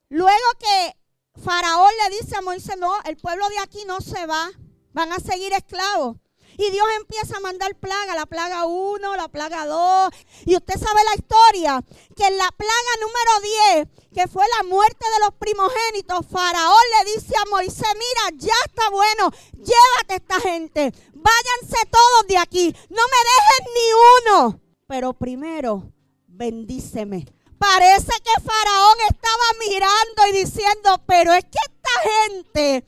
Luego 0.10 0.48
que 0.60 0.98
Faraón 1.42 1.92
le 2.04 2.18
dice 2.18 2.36
a 2.38 2.42
Moisés, 2.42 2.78
no, 2.78 2.94
el 3.06 3.18
pueblo 3.18 3.48
de 3.50 3.60
aquí 3.60 3.84
no 3.86 4.02
se 4.02 4.26
va, 4.26 4.52
van 4.94 5.12
a 5.12 5.20
seguir 5.20 5.54
esclavos. 5.54 6.18
Y 6.58 6.70
Dios 6.70 6.86
empieza 6.98 7.38
a 7.38 7.40
mandar 7.40 7.76
plaga, 7.76 8.14
la 8.16 8.28
plaga 8.28 8.66
1, 8.66 9.16
la 9.16 9.28
plaga 9.28 9.66
2. 9.66 10.12
Y 10.46 10.56
usted 10.56 10.76
sabe 10.76 11.02
la 11.04 11.16
historia, 11.16 11.84
que 12.16 12.28
en 12.28 12.38
la 12.38 12.50
plaga 12.56 12.92
número 13.02 13.86
10, 13.86 13.88
que 14.14 14.28
fue 14.28 14.46
la 14.58 14.64
muerte 14.68 15.06
de 15.14 15.26
los 15.26 15.34
primogénitos, 15.34 16.28
Faraón 16.30 16.84
le 17.00 17.14
dice 17.14 17.34
a 17.36 17.50
Moisés, 17.50 17.88
mira, 17.94 18.38
ya 18.38 18.54
está 18.68 18.90
bueno, 18.92 19.32
llévate 19.54 20.16
esta 20.16 20.40
gente, 20.42 20.94
váyanse 21.14 21.86
todos 21.90 22.28
de 22.28 22.38
aquí, 22.38 22.76
no 22.90 23.02
me 23.02 23.20
dejen 23.32 23.74
ni 23.74 24.32
uno. 24.32 24.62
Pero 24.88 25.14
primero, 25.14 25.92
bendíceme. 26.28 27.26
Parece 27.64 28.12
que 28.20 28.44
Faraón 28.44 28.98
estaba 29.08 29.48
mirando 29.58 30.28
y 30.28 30.44
diciendo, 30.44 31.02
pero 31.08 31.32
es 31.34 31.46
que 31.46 31.62
esta 31.64 31.96
gente 32.12 32.84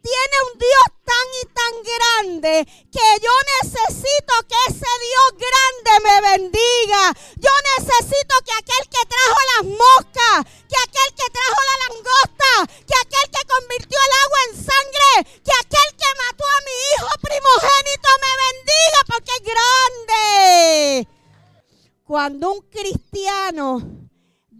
tiene 0.00 0.36
un 0.46 0.54
Dios 0.56 0.86
tan 1.02 1.26
y 1.42 1.44
tan 1.50 1.74
grande 1.82 2.54
que 2.94 3.06
yo 3.20 3.34
necesito 3.58 4.32
que 4.46 4.54
ese 4.68 4.86
Dios 4.86 5.28
grande 5.34 5.92
me 6.06 6.16
bendiga. 6.30 7.12
Yo 7.42 7.50
necesito 7.74 8.34
que 8.46 8.52
aquel 8.54 8.84
que 8.86 9.02
trajo 9.10 9.40
las 9.50 9.64
moscas, 9.66 10.46
que 10.70 10.78
aquel 10.78 11.10
que 11.18 11.28
trajo 11.34 11.60
la 11.66 11.76
langosta, 11.82 12.52
que 12.86 12.96
aquel 13.02 13.26
que 13.34 13.42
convirtió 13.50 13.98
el 13.98 14.12
agua 14.24 14.38
en 14.46 14.54
sangre, 14.62 15.10
que 15.42 15.54
aquel 15.58 15.90
que 15.98 16.10
mató 16.22 16.44
a 16.46 16.64
mi 16.70 16.76
hijo 16.86 17.10
primogénito 17.18 18.08
me 18.22 18.32
bendiga 18.46 19.00
porque 19.10 19.32
es 19.34 19.42
grande. 19.42 21.08
Cuando 22.06 22.52
un 22.52 22.60
cristiano 22.70 23.99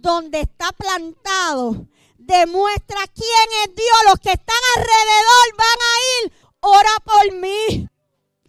donde 0.00 0.40
está 0.40 0.73
plantado, 0.73 1.87
demuestra 2.16 2.99
quién 3.14 3.49
es 3.64 3.75
Dios. 3.75 3.99
Los 4.09 4.21
que 4.21 4.33
están 4.33 4.57
alrededor 4.76 5.57
van 5.57 5.78
a 5.80 6.25
ir, 6.25 6.33
ora 6.61 6.90
por 7.04 7.40
mí. 7.40 7.88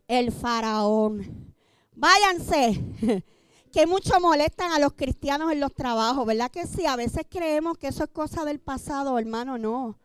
El 0.07 0.31
faraón. 0.31 1.55
Váyanse. 1.93 3.25
Que 3.71 3.87
mucho 3.87 4.19
molestan 4.19 4.73
a 4.73 4.79
los 4.79 4.91
cristianos 4.91 5.49
en 5.49 5.61
los 5.61 5.73
trabajos, 5.73 6.25
¿verdad 6.25 6.51
que 6.51 6.67
sí? 6.67 6.85
A 6.85 6.97
veces 6.97 7.25
creemos 7.29 7.77
que 7.77 7.87
eso 7.87 8.03
es 8.03 8.09
cosa 8.09 8.43
del 8.43 8.59
pasado, 8.59 9.17
hermano, 9.17 9.57
no. 9.57 9.97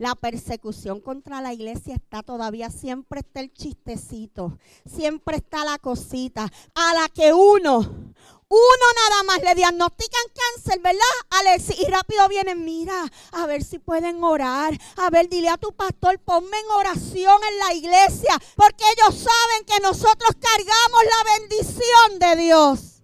La 0.00 0.14
persecución 0.14 1.02
contra 1.02 1.42
la 1.42 1.52
iglesia 1.52 1.94
está 1.94 2.22
todavía, 2.22 2.70
siempre 2.70 3.20
está 3.20 3.40
el 3.40 3.52
chistecito, 3.52 4.56
siempre 4.86 5.36
está 5.36 5.62
la 5.62 5.76
cosita, 5.76 6.50
a 6.74 6.94
la 6.94 7.06
que 7.10 7.34
uno, 7.34 7.80
uno 7.80 8.86
nada 9.08 9.22
más 9.26 9.42
le 9.42 9.54
diagnostican 9.54 10.22
cáncer, 10.54 10.80
¿verdad, 10.80 11.02
Alex? 11.28 11.78
Y 11.78 11.84
rápido 11.84 12.26
vienen, 12.30 12.64
mira, 12.64 13.12
a 13.32 13.44
ver 13.44 13.62
si 13.62 13.78
pueden 13.78 14.24
orar. 14.24 14.72
A 14.96 15.10
ver, 15.10 15.28
dile 15.28 15.50
a 15.50 15.58
tu 15.58 15.70
pastor, 15.72 16.18
ponme 16.20 16.58
en 16.58 16.70
oración 16.70 17.38
en 17.50 17.58
la 17.58 17.74
iglesia, 17.74 18.40
porque 18.56 18.84
ellos 18.96 19.14
saben 19.14 19.66
que 19.66 19.80
nosotros 19.82 20.30
cargamos 20.40 21.00
la 21.04 21.38
bendición 21.38 22.18
de 22.18 22.36
Dios. 22.42 23.02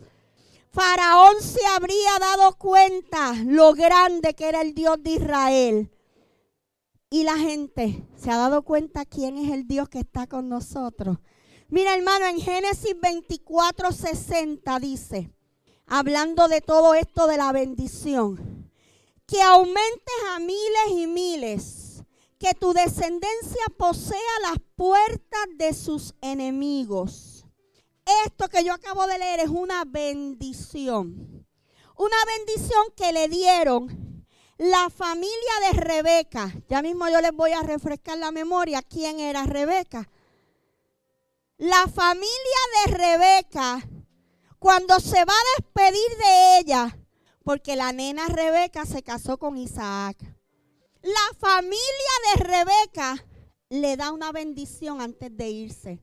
Faraón 0.72 1.42
se 1.42 1.60
habría 1.66 2.18
dado 2.20 2.56
cuenta 2.56 3.34
lo 3.44 3.74
grande 3.74 4.32
que 4.32 4.48
era 4.48 4.62
el 4.62 4.72
Dios 4.72 4.96
de 5.02 5.10
Israel. 5.10 5.90
Y 7.16 7.24
la 7.24 7.38
gente 7.38 8.06
se 8.14 8.30
ha 8.30 8.36
dado 8.36 8.60
cuenta 8.60 9.06
quién 9.06 9.38
es 9.38 9.50
el 9.50 9.66
Dios 9.66 9.88
que 9.88 10.00
está 10.00 10.26
con 10.26 10.50
nosotros. 10.50 11.16
Mira, 11.70 11.94
hermano, 11.94 12.26
en 12.26 12.38
Génesis 12.38 12.94
24, 13.00 13.90
60 13.90 14.78
dice, 14.80 15.30
hablando 15.86 16.46
de 16.46 16.60
todo 16.60 16.92
esto 16.92 17.26
de 17.26 17.38
la 17.38 17.52
bendición. 17.52 18.70
Que 19.26 19.40
aumentes 19.40 20.14
a 20.34 20.40
miles 20.40 20.90
y 20.90 21.06
miles, 21.06 22.02
que 22.38 22.52
tu 22.52 22.74
descendencia 22.74 23.64
posea 23.78 24.20
las 24.42 24.58
puertas 24.76 25.46
de 25.56 25.72
sus 25.72 26.14
enemigos. 26.20 27.46
esto 28.26 28.46
que 28.50 28.62
yo 28.62 28.74
acabo 28.74 29.06
de 29.06 29.18
leer 29.18 29.40
es 29.40 29.48
una 29.48 29.86
bendición. 29.86 31.46
Una 31.96 32.16
bendición 32.36 32.84
que 32.94 33.10
le 33.10 33.28
dieron 33.28 34.05
la 34.58 34.88
familia 34.90 35.70
de 35.70 35.80
Rebeca. 35.80 36.52
Ya 36.68 36.82
mismo 36.82 37.08
yo 37.08 37.20
les 37.20 37.32
voy 37.32 37.52
a 37.52 37.62
refrescar 37.62 38.18
la 38.18 38.30
memoria 38.30 38.82
quién 38.82 39.20
era 39.20 39.44
Rebeca. 39.44 40.08
La 41.58 41.86
familia 41.88 42.28
de 42.84 42.92
Rebeca, 42.92 43.88
cuando 44.58 45.00
se 45.00 45.24
va 45.24 45.32
a 45.32 45.60
despedir 45.62 46.16
de 46.18 46.58
ella, 46.58 46.98
porque 47.44 47.76
la 47.76 47.92
nena 47.92 48.26
Rebeca 48.26 48.84
se 48.84 49.02
casó 49.02 49.38
con 49.38 49.56
Isaac. 49.56 50.18
La 51.02 51.38
familia 51.38 51.78
de 52.34 52.44
Rebeca 52.44 53.24
le 53.70 53.96
da 53.96 54.12
una 54.12 54.32
bendición 54.32 55.00
antes 55.00 55.34
de 55.36 55.48
irse 55.48 56.02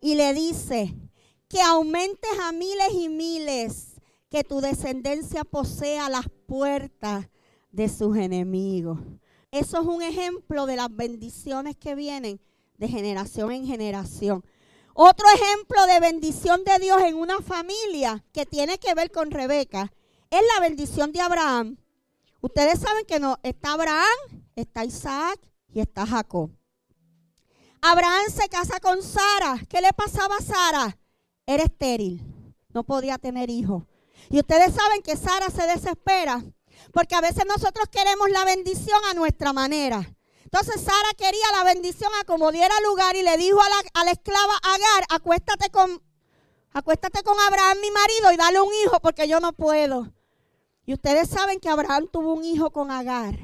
y 0.00 0.14
le 0.14 0.32
dice 0.32 0.94
que 1.48 1.60
aumentes 1.60 2.30
a 2.42 2.52
miles 2.52 2.92
y 2.94 3.08
miles, 3.08 4.00
que 4.30 4.44
tu 4.44 4.60
descendencia 4.60 5.44
posea 5.44 6.08
las 6.08 6.26
puertas 6.46 7.26
de 7.70 7.88
sus 7.88 8.16
enemigos. 8.16 8.98
Eso 9.50 9.80
es 9.80 9.86
un 9.86 10.02
ejemplo 10.02 10.66
de 10.66 10.76
las 10.76 10.94
bendiciones 10.94 11.76
que 11.76 11.94
vienen 11.94 12.40
de 12.78 12.88
generación 12.88 13.52
en 13.52 13.66
generación. 13.66 14.44
Otro 14.94 15.26
ejemplo 15.34 15.86
de 15.86 16.00
bendición 16.00 16.64
de 16.64 16.78
Dios 16.78 17.02
en 17.02 17.16
una 17.16 17.40
familia 17.40 18.24
que 18.32 18.46
tiene 18.46 18.78
que 18.78 18.94
ver 18.94 19.10
con 19.10 19.30
Rebeca 19.30 19.92
es 20.30 20.40
la 20.54 20.60
bendición 20.60 21.12
de 21.12 21.20
Abraham. 21.20 21.76
Ustedes 22.40 22.80
saben 22.80 23.04
que 23.06 23.20
no 23.20 23.38
está 23.42 23.72
Abraham, 23.72 24.06
está 24.56 24.84
Isaac 24.84 25.40
y 25.72 25.80
está 25.80 26.06
Jacob. 26.06 26.50
Abraham 27.82 28.24
se 28.30 28.48
casa 28.48 28.78
con 28.80 29.02
Sara. 29.02 29.60
¿Qué 29.68 29.80
le 29.80 29.92
pasaba 29.92 30.36
a 30.36 30.42
Sara? 30.42 30.98
Era 31.46 31.64
estéril, 31.64 32.22
no 32.72 32.84
podía 32.84 33.18
tener 33.18 33.50
hijos. 33.50 33.84
Y 34.28 34.38
ustedes 34.38 34.74
saben 34.74 35.02
que 35.02 35.16
Sara 35.16 35.50
se 35.50 35.66
desespera 35.66 36.44
porque 36.92 37.14
a 37.14 37.20
veces 37.20 37.44
nosotros 37.46 37.88
queremos 37.90 38.30
la 38.30 38.44
bendición 38.44 39.00
a 39.10 39.14
nuestra 39.14 39.52
manera. 39.52 40.14
Entonces 40.44 40.80
Sara 40.80 41.10
quería 41.16 41.52
la 41.56 41.64
bendición 41.64 42.10
a 42.20 42.24
como 42.24 42.50
diera 42.50 42.74
lugar 42.84 43.14
y 43.14 43.22
le 43.22 43.36
dijo 43.36 43.60
a 43.94 44.04
la, 44.04 44.10
esclava 44.10 44.54
Agar, 44.62 45.04
acuéstate 45.10 45.70
con, 45.70 46.02
acuéstate 46.72 47.22
con 47.22 47.38
Abraham 47.38 47.78
mi 47.80 47.90
marido 47.90 48.32
y 48.32 48.36
dale 48.36 48.60
un 48.60 48.72
hijo 48.84 48.98
porque 49.00 49.28
yo 49.28 49.38
no 49.38 49.52
puedo. 49.52 50.12
Y 50.86 50.94
ustedes 50.94 51.28
saben 51.28 51.60
que 51.60 51.68
Abraham 51.68 52.08
tuvo 52.10 52.34
un 52.34 52.44
hijo 52.44 52.70
con 52.70 52.90
Agar 52.90 53.38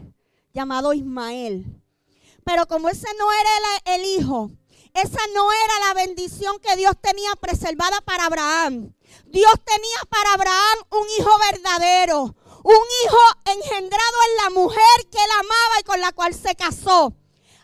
llamado 0.53 0.93
Ismael. 0.93 1.65
Pero 2.45 2.67
como 2.67 2.89
ese 2.89 3.09
no 3.19 3.27
era 3.33 3.51
el, 3.95 4.01
el 4.01 4.19
hijo, 4.19 4.51
esa 4.97 5.21
no 5.35 5.53
era 5.53 5.89
la 5.89 5.95
bendición 5.95 6.59
que 6.59 6.75
Dios 6.75 6.95
tenía 7.01 7.37
preservada 7.37 8.01
para 8.01 8.25
Abraham. 8.25 8.95
Dios 9.27 9.53
tenía 9.65 9.99
para 10.09 10.33
Abraham 10.33 10.79
un 10.91 11.07
hijo 11.19 11.31
verdadero, 11.53 12.35
un 12.67 12.87
hijo 13.05 13.23
engendrado 13.45 14.19
en 14.29 14.37
la 14.43 14.51
mujer 14.51 15.07
que 15.11 15.19
él 15.19 15.31
amaba 15.39 15.81
y 15.81 15.85
con 15.85 16.01
la 16.01 16.11
cual 16.11 16.35
se 16.35 16.57
casó. 16.57 17.15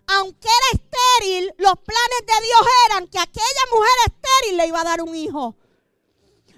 Aunque 0.06 0.49
era 0.49 0.80
estéril, 0.80 1.52
los 1.59 1.75
planes 1.75 2.21
de 2.21 2.47
Dios 2.47 2.66
eran 2.87 3.09
que 3.09 3.18
aquella 3.18 3.64
mujer 3.73 3.92
estéril 4.06 4.56
le 4.59 4.66
iba 4.68 4.80
a 4.80 4.85
dar 4.85 5.02
un 5.02 5.14
hijo. 5.16 5.56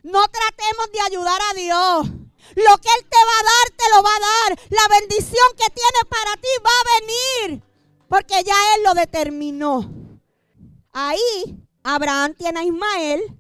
No 0.03 0.23
tratemos 0.29 0.93
de 0.93 1.01
ayudar 1.01 1.41
a 1.41 1.55
Dios. 1.55 2.07
Lo 2.55 2.77
que 2.77 2.89
Él 2.99 3.09
te 3.09 3.17
va 3.17 3.37
a 3.41 3.45
dar, 3.45 3.71
te 3.77 3.85
lo 3.97 4.03
va 4.03 4.11
a 4.15 4.21
dar. 4.21 4.59
La 4.69 4.99
bendición 4.99 5.49
que 5.57 5.71
tiene 5.71 6.01
para 6.11 6.37
ti 6.37 6.49
va 6.63 6.71
a 6.71 7.01
venir. 7.01 7.63
Porque 8.09 8.45
ya 8.45 8.75
Él 8.75 8.83
lo 8.85 8.93
determinó. 8.93 9.91
Ahí 10.93 11.57
Abraham 11.83 12.35
tiene 12.35 12.61
a 12.61 12.65
Ismael, 12.65 13.39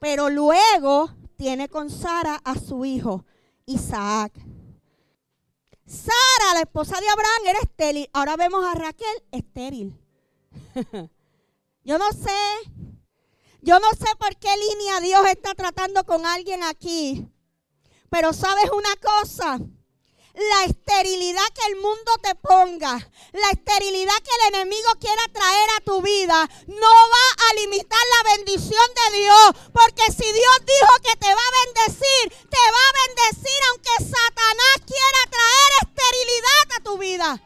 pero 0.00 0.30
luego 0.30 1.10
tiene 1.36 1.68
con 1.68 1.90
Sara 1.90 2.40
a 2.42 2.58
su 2.58 2.86
hijo. 2.86 3.26
Isaac. 3.66 4.32
Sara, 5.86 6.54
la 6.54 6.60
esposa 6.60 6.98
de 7.00 7.08
Abraham, 7.08 7.46
era 7.46 7.58
estéril. 7.60 8.08
Ahora 8.12 8.36
vemos 8.36 8.64
a 8.64 8.74
Raquel 8.74 9.24
estéril. 9.30 9.98
yo 11.84 11.98
no 11.98 12.10
sé, 12.12 12.70
yo 13.60 13.78
no 13.78 13.90
sé 13.90 14.06
por 14.18 14.36
qué 14.36 14.48
línea 14.56 15.00
Dios 15.00 15.26
está 15.26 15.54
tratando 15.54 16.04
con 16.04 16.26
alguien 16.26 16.62
aquí. 16.62 17.28
Pero 18.10 18.32
sabes 18.32 18.70
una 18.70 18.94
cosa, 18.96 19.58
la 20.34 20.64
esterilidad 20.64 21.46
que 21.54 21.66
el 21.72 21.76
mundo 21.76 22.12
te 22.20 22.34
ponga, 22.34 22.98
la 23.32 23.50
esterilidad 23.50 24.16
que 24.22 24.30
el 24.40 24.54
enemigo 24.54 24.88
quiera 25.00 25.22
traer 25.32 25.70
a 25.76 25.80
tu 25.84 26.02
vida, 26.02 26.48
no 26.66 26.90
va 26.90 27.48
a 27.50 27.54
limitar 27.60 28.00
la 28.16 28.36
bendición 28.36 28.86
de 28.94 29.18
Dios. 29.18 29.50
Porque 29.72 30.10
si 30.10 30.24
Dios 30.24 30.56
dijo 30.66 30.92
que 31.02 31.16
te 31.16 31.26
va 31.26 31.40
a 31.40 31.64
bendecir, 31.64 32.48
te 32.50 32.64
va 32.74 32.82
a 32.82 33.06
bendecir 33.06 33.60
aunque 33.70 34.04
Satanás 34.04 34.76
quiera 34.86 35.20
traer 35.30 35.70
esterilidad 35.82 36.76
a 36.76 36.82
tu 36.82 36.98
vida. 36.98 37.42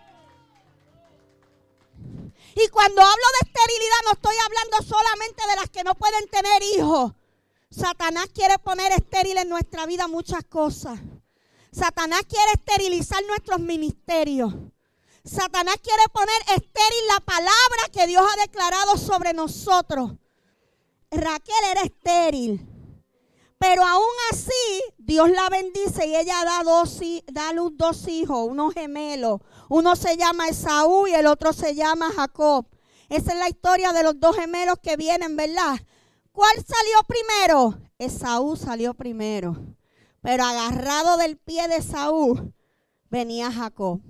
Y 2.55 2.68
cuando 2.68 3.03
hablo 3.03 3.24
de 3.40 3.48
esterilidad 3.48 3.98
no 4.05 4.12
estoy 4.12 4.37
hablando 4.44 4.96
solamente 4.96 5.46
de 5.46 5.57
las 5.57 5.70
que 5.70 5.85
no 5.85 5.94
pueden 5.94 6.27
tener 6.29 6.62
hijos. 6.74 7.12
Satanás 7.70 8.29
quiere 8.35 8.59
poner 8.59 8.92
estéril 8.92 9.37
en 9.37 9.48
nuestra 9.51 9.85
vida 9.85 10.09
muchas 10.09 10.42
cosas. 10.44 10.98
Satanás 11.79 12.23
quiere 12.29 12.53
esterilizar 12.55 13.23
nuestros 13.29 13.61
ministerios. 13.61 14.53
Satanás 15.25 15.77
quiere 15.81 16.03
poner 16.12 16.41
estéril 16.57 17.07
la 17.09 17.21
palabra 17.21 17.83
que 17.93 18.07
Dios 18.09 18.27
ha 18.27 18.41
declarado 18.41 18.97
sobre 18.97 19.33
nosotros. 19.33 20.12
Raquel 21.11 21.64
era 21.71 21.83
estéril. 21.83 22.67
Pero 23.59 23.87
aún 23.87 24.17
así, 24.33 24.83
Dios 24.99 25.31
la 25.31 25.49
bendice 25.51 26.07
y 26.07 26.17
ella 26.17 26.45
da, 26.45 26.64
dos, 26.64 27.01
da 27.33 27.53
luz 27.53 27.73
dos 27.77 28.09
hijos, 28.09 28.49
unos 28.49 28.75
gemelos. 28.75 29.41
Uno 29.69 29.95
se 29.95 30.17
llama 30.17 30.49
Esaú 30.49 31.07
y 31.07 31.14
el 31.14 31.27
otro 31.27 31.53
se 31.53 31.77
llama 31.77 32.11
Jacob. 32.14 32.67
Esa 33.09 33.33
es 33.33 33.38
la 33.38 33.49
historia 33.49 33.93
de 33.93 34.03
los 34.03 34.19
dos 34.19 34.35
gemelos 34.35 34.79
que 34.83 34.97
vienen, 34.97 35.37
¿verdad? 35.37 35.79
¿Cuál 36.33 36.55
salió 36.57 36.99
primero? 37.07 37.79
Esaú 37.99 38.57
salió 38.57 38.95
primero. 38.95 39.78
Pero 40.21 40.45
agarrado 40.45 41.17
del 41.17 41.37
pie 41.37 41.69
de 41.69 41.83
Saúl 41.83 42.55
venía 43.11 43.53
Jacob. 43.53 44.01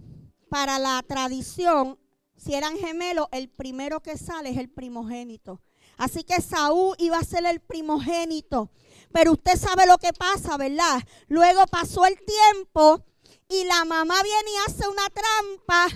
Para 0.48 0.78
la 0.78 1.02
tradición, 1.06 1.98
si 2.36 2.54
eran 2.54 2.78
gemelos, 2.78 3.28
el 3.32 3.48
primero 3.48 4.00
que 4.00 4.16
sale 4.16 4.50
es 4.50 4.56
el 4.56 4.70
primogénito. 4.70 5.60
Así 5.96 6.22
que 6.22 6.40
Saúl 6.40 6.94
iba 6.98 7.18
a 7.18 7.24
ser 7.24 7.44
el 7.44 7.60
primogénito. 7.60 8.70
Pero 9.12 9.32
usted 9.32 9.56
sabe 9.56 9.86
lo 9.86 9.98
que 9.98 10.12
pasa, 10.12 10.56
¿verdad? 10.56 11.02
Luego 11.26 11.66
pasó 11.66 12.06
el 12.06 12.16
tiempo 12.24 13.04
y 13.48 13.64
la 13.64 13.84
mamá 13.84 14.22
viene 14.22 14.50
y 14.50 14.70
hace 14.70 14.88
una 14.88 15.08
trampa 15.10 15.88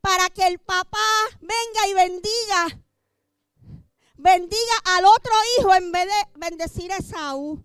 para 0.00 0.30
que 0.30 0.46
el 0.46 0.58
papá 0.58 0.98
venga 1.40 1.88
y 1.88 1.94
bendiga. 1.94 2.80
Bendiga 4.16 4.74
al 4.96 5.04
otro 5.06 5.32
hijo 5.58 5.74
en 5.74 5.92
vez 5.92 6.06
de 6.06 6.38
bendecir 6.38 6.92
a 6.92 7.00
Saúl. 7.00 7.64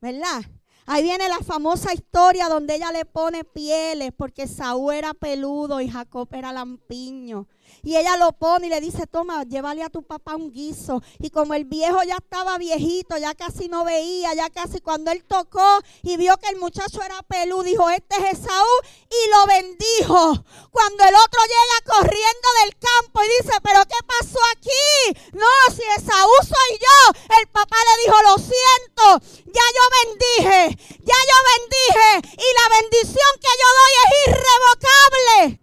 ¿Verdad? 0.00 0.42
Ahí 0.84 1.04
viene 1.04 1.28
la 1.28 1.38
famosa 1.38 1.94
historia 1.94 2.48
donde 2.48 2.74
ella 2.74 2.90
le 2.90 3.04
pone 3.04 3.44
pieles 3.44 4.10
porque 4.16 4.48
Saúl 4.48 4.94
era 4.94 5.14
peludo 5.14 5.80
y 5.80 5.88
Jacob 5.88 6.28
era 6.32 6.52
lampiño. 6.52 7.46
Y 7.84 7.96
ella 7.96 8.16
lo 8.16 8.30
pone 8.32 8.68
y 8.68 8.70
le 8.70 8.80
dice, 8.80 9.08
toma, 9.08 9.42
llévale 9.42 9.82
a 9.82 9.90
tu 9.90 10.04
papá 10.04 10.36
un 10.36 10.52
guiso. 10.52 11.02
Y 11.18 11.30
como 11.30 11.54
el 11.54 11.64
viejo 11.64 12.00
ya 12.04 12.14
estaba 12.14 12.56
viejito, 12.56 13.16
ya 13.18 13.34
casi 13.34 13.68
no 13.68 13.84
veía, 13.84 14.34
ya 14.34 14.50
casi 14.50 14.80
cuando 14.80 15.10
él 15.10 15.24
tocó 15.24 15.80
y 16.02 16.16
vio 16.16 16.36
que 16.38 16.48
el 16.50 16.56
muchacho 16.56 17.02
era 17.02 17.20
peludo, 17.22 17.64
dijo, 17.64 17.90
este 17.90 18.16
es 18.16 18.38
Esaú 18.38 18.74
y 19.10 19.30
lo 19.30 19.46
bendijo. 19.46 20.44
Cuando 20.70 21.04
el 21.04 21.14
otro 21.14 21.40
llega 21.42 21.96
corriendo 21.96 22.48
del 22.62 22.78
campo 22.78 23.20
y 23.24 23.42
dice, 23.42 23.58
pero 23.64 23.80
¿qué 23.86 23.98
pasó 24.06 24.38
aquí? 24.52 25.20
No, 25.32 25.74
si 25.74 25.82
Esaú 25.82 26.30
soy 26.40 26.78
yo. 26.78 27.36
El 27.40 27.48
papá 27.48 27.76
le 27.76 28.04
dijo, 28.04 28.22
lo 28.22 28.38
siento, 28.38 29.26
ya 29.46 29.66
yo 29.76 29.84
bendije, 30.06 30.78
ya 31.02 31.18
yo 31.30 31.36
bendije 31.50 32.30
y 32.32 32.46
la 32.60 32.80
bendición 32.80 33.32
que 33.40 33.48
yo 33.60 33.68
doy 33.80 33.92
es 34.04 34.28
irrevocable. 34.28 35.61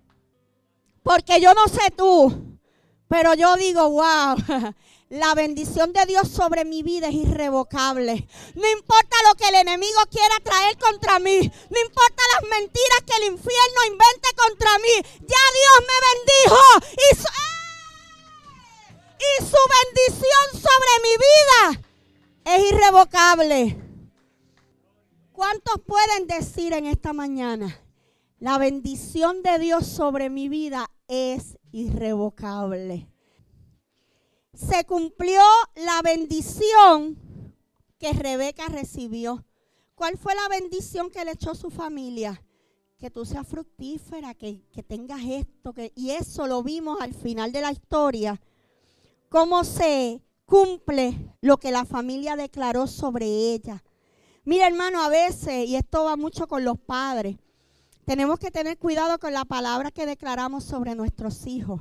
Porque 1.04 1.40
yo 1.40 1.54
no 1.54 1.68
sé 1.68 1.92
tú, 1.96 2.60
pero 3.08 3.34
yo 3.34 3.56
digo, 3.56 3.90
wow, 3.90 4.36
la 5.10 5.34
bendición 5.34 5.92
de 5.94 6.06
Dios 6.06 6.28
sobre 6.28 6.66
mi 6.66 6.84
vida 6.84 7.08
es 7.08 7.16
irrevocable. 7.16 8.28
No 8.56 8.70
importa 8.70 9.16
lo 9.28 9.36
que 9.36 9.48
el 9.50 9.56
enemigo 9.56 10.00
quiera 10.12 10.36
traer 10.44 10.78
contra 10.78 11.20
mí, 11.20 11.40
no 11.70 11.80
importa 11.82 12.24
las 12.34 12.50
mentiras 12.50 13.02
que 13.06 13.18
el 13.18 13.34
infierno 13.34 13.86
invente 13.88 14.30
contra 14.36 14.78
mí, 14.80 14.96
ya 15.22 15.44
Dios 15.60 15.80
me 15.88 15.98
bendijo 16.10 16.62
y 16.94 17.16
su, 17.16 17.28
¡eh! 17.28 17.50
y 19.20 19.46
su 19.46 19.58
bendición 19.84 20.46
sobre 20.54 20.94
mi 21.04 21.16
vida 21.18 21.90
es 22.46 22.72
irrevocable. 22.72 23.78
¿Cuántos 25.32 25.80
pueden 25.86 26.28
decir 26.28 26.74
en 26.74 26.86
esta 26.86 27.14
mañana? 27.14 27.80
La 28.40 28.58
bendición 28.58 29.44
de 29.44 29.60
Dios 29.60 29.86
sobre 29.86 30.30
mi 30.30 30.48
vida 30.48 30.90
es 31.10 31.58
irrevocable. 31.74 33.10
Se 34.54 34.86
cumplió 34.86 35.42
la 35.76 36.02
bendición 36.02 37.18
que 37.98 38.14
Rebeca 38.14 38.68
recibió. 38.70 39.46
¿Cuál 39.94 40.18
fue 40.18 40.36
la 40.36 40.48
bendición 40.48 41.10
que 41.10 41.26
le 41.26 41.32
echó 41.32 41.54
su 41.54 41.70
familia? 41.70 42.42
Que 42.98 43.12
tú 43.12 43.26
seas 43.26 43.46
fructífera, 43.46 44.34
que, 44.34 44.64
tengas 44.88 45.20
esto. 45.26 45.74
Y 45.94 46.12
eso 46.12 46.48
lo 46.48 46.64
vimos 46.64 47.02
al 47.02 47.14
final 47.14 47.52
de 47.52 47.60
la 47.60 47.74
historia. 47.74 48.42
Cómo 49.28 49.66
se 49.66 50.22
cumple 50.46 51.36
lo 51.42 51.58
que 51.58 51.72
la 51.72 51.84
familia 51.84 52.38
declaró 52.38 52.88
sobre 52.88 53.26
ella. 53.26 53.84
Mira 54.46 54.66
hermano, 54.66 55.02
a 55.04 55.10
veces, 55.10 55.68
y 55.68 55.76
esto 55.76 56.06
va 56.06 56.16
mucho 56.16 56.48
con 56.48 56.64
los 56.64 56.80
padres, 56.80 57.36
tenemos 58.10 58.40
que 58.40 58.50
tener 58.50 58.80
cuidado 58.80 59.20
con 59.20 59.34
la 59.34 59.46
palabra 59.46 59.92
que 59.92 60.08
declaramos 60.08 60.64
sobre 60.64 60.96
nuestros 60.96 61.46
hijos. 61.46 61.80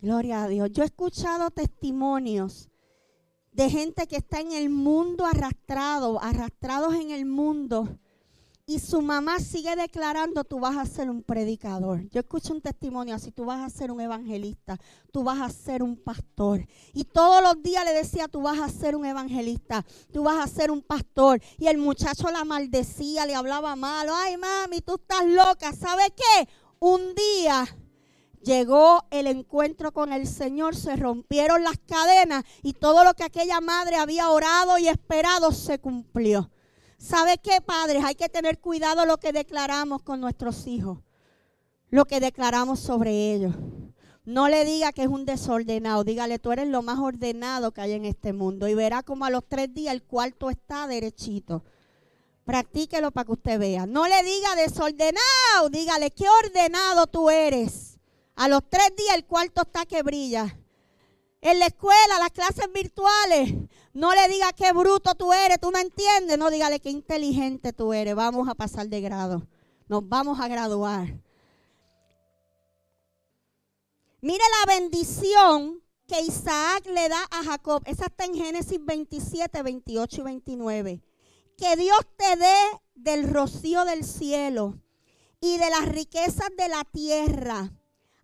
Gloria 0.00 0.42
a 0.42 0.48
Dios. 0.48 0.70
Yo 0.72 0.82
he 0.82 0.86
escuchado 0.86 1.52
testimonios 1.52 2.68
de 3.52 3.70
gente 3.70 4.08
que 4.08 4.16
está 4.16 4.40
en 4.40 4.50
el 4.50 4.68
mundo 4.68 5.24
arrastrado, 5.24 6.20
arrastrados 6.20 6.96
en 6.96 7.12
el 7.12 7.24
mundo. 7.24 8.00
Y 8.64 8.78
su 8.78 9.02
mamá 9.02 9.40
sigue 9.40 9.74
declarando, 9.74 10.44
tú 10.44 10.60
vas 10.60 10.76
a 10.76 10.86
ser 10.86 11.10
un 11.10 11.22
predicador. 11.22 12.08
Yo 12.10 12.20
escucho 12.20 12.52
un 12.52 12.60
testimonio 12.60 13.14
así, 13.14 13.32
tú 13.32 13.44
vas 13.44 13.60
a 13.60 13.76
ser 13.76 13.90
un 13.90 14.00
evangelista, 14.00 14.78
tú 15.12 15.24
vas 15.24 15.40
a 15.40 15.50
ser 15.50 15.82
un 15.82 15.96
pastor. 15.96 16.64
Y 16.92 17.04
todos 17.04 17.42
los 17.42 17.60
días 17.62 17.84
le 17.84 17.92
decía, 17.92 18.28
tú 18.28 18.42
vas 18.42 18.60
a 18.60 18.68
ser 18.68 18.94
un 18.94 19.04
evangelista, 19.04 19.84
tú 20.12 20.22
vas 20.22 20.38
a 20.38 20.46
ser 20.46 20.70
un 20.70 20.80
pastor. 20.80 21.42
Y 21.58 21.66
el 21.66 21.78
muchacho 21.78 22.30
la 22.30 22.44
maldecía, 22.44 23.26
le 23.26 23.34
hablaba 23.34 23.74
malo, 23.74 24.14
ay 24.14 24.36
mami, 24.36 24.80
tú 24.80 24.94
estás 24.94 25.26
loca. 25.26 25.72
¿Sabe 25.72 26.04
qué? 26.14 26.48
Un 26.78 27.14
día 27.14 27.66
Llegó 28.44 29.04
el 29.12 29.28
encuentro 29.28 29.92
con 29.92 30.12
el 30.12 30.26
Señor, 30.26 30.74
se 30.74 30.96
rompieron 30.96 31.62
las 31.62 31.78
cadenas 31.86 32.42
y 32.62 32.72
todo 32.72 33.04
lo 33.04 33.14
que 33.14 33.22
aquella 33.22 33.60
madre 33.60 33.94
había 33.94 34.30
orado 34.30 34.78
y 34.78 34.88
esperado 34.88 35.52
se 35.52 35.78
cumplió. 35.78 36.50
¿Sabe 37.02 37.38
qué, 37.38 37.60
padres? 37.60 38.04
Hay 38.04 38.14
que 38.14 38.28
tener 38.28 38.60
cuidado 38.60 39.04
lo 39.06 39.18
que 39.18 39.32
declaramos 39.32 40.02
con 40.02 40.20
nuestros 40.20 40.68
hijos, 40.68 40.98
lo 41.90 42.04
que 42.04 42.20
declaramos 42.20 42.78
sobre 42.78 43.34
ellos. 43.34 43.56
No 44.24 44.48
le 44.48 44.64
diga 44.64 44.92
que 44.92 45.02
es 45.02 45.08
un 45.08 45.24
desordenado, 45.24 46.04
dígale, 46.04 46.38
tú 46.38 46.52
eres 46.52 46.68
lo 46.68 46.80
más 46.82 47.00
ordenado 47.00 47.72
que 47.72 47.80
hay 47.80 47.92
en 47.94 48.04
este 48.04 48.32
mundo 48.32 48.68
y 48.68 48.74
verá 48.74 49.02
como 49.02 49.24
a 49.24 49.30
los 49.30 49.42
tres 49.48 49.74
días 49.74 49.92
el 49.92 50.04
cuarto 50.04 50.48
está 50.48 50.86
derechito. 50.86 51.64
Practíquelo 52.44 53.10
para 53.10 53.24
que 53.24 53.32
usted 53.32 53.58
vea. 53.58 53.84
No 53.84 54.06
le 54.06 54.22
diga 54.22 54.54
desordenado, 54.54 55.70
dígale, 55.72 56.12
qué 56.12 56.26
ordenado 56.28 57.08
tú 57.08 57.30
eres. 57.30 57.98
A 58.36 58.46
los 58.46 58.62
tres 58.70 58.94
días 58.96 59.16
el 59.16 59.24
cuarto 59.24 59.62
está 59.62 59.86
que 59.86 60.04
brilla. 60.04 60.56
En 61.42 61.58
la 61.58 61.66
escuela, 61.66 62.20
las 62.20 62.30
clases 62.30 62.72
virtuales, 62.72 63.52
no 63.92 64.14
le 64.14 64.28
diga 64.28 64.52
qué 64.52 64.72
bruto 64.72 65.16
tú 65.16 65.32
eres, 65.32 65.60
tú 65.60 65.72
me 65.72 65.80
entiendes. 65.80 66.38
No 66.38 66.50
dígale 66.50 66.78
qué 66.78 66.88
inteligente 66.88 67.72
tú 67.72 67.92
eres. 67.92 68.14
Vamos 68.14 68.48
a 68.48 68.54
pasar 68.54 68.86
de 68.86 69.00
grado. 69.00 69.46
Nos 69.88 70.08
vamos 70.08 70.38
a 70.38 70.46
graduar. 70.46 71.08
Mire 74.20 74.44
la 74.60 74.74
bendición 74.74 75.82
que 76.06 76.20
Isaac 76.20 76.86
le 76.86 77.08
da 77.08 77.26
a 77.32 77.42
Jacob. 77.42 77.82
Esa 77.86 78.06
está 78.06 78.24
en 78.24 78.34
Génesis 78.34 78.78
27, 78.80 79.62
28 79.64 80.20
y 80.20 80.24
29. 80.24 81.02
Que 81.58 81.76
Dios 81.76 81.98
te 82.16 82.36
dé 82.36 82.54
del 82.94 83.28
rocío 83.28 83.84
del 83.84 84.04
cielo 84.04 84.78
y 85.40 85.58
de 85.58 85.70
las 85.70 85.88
riquezas 85.88 86.50
de 86.56 86.68
la 86.68 86.84
tierra 86.84 87.72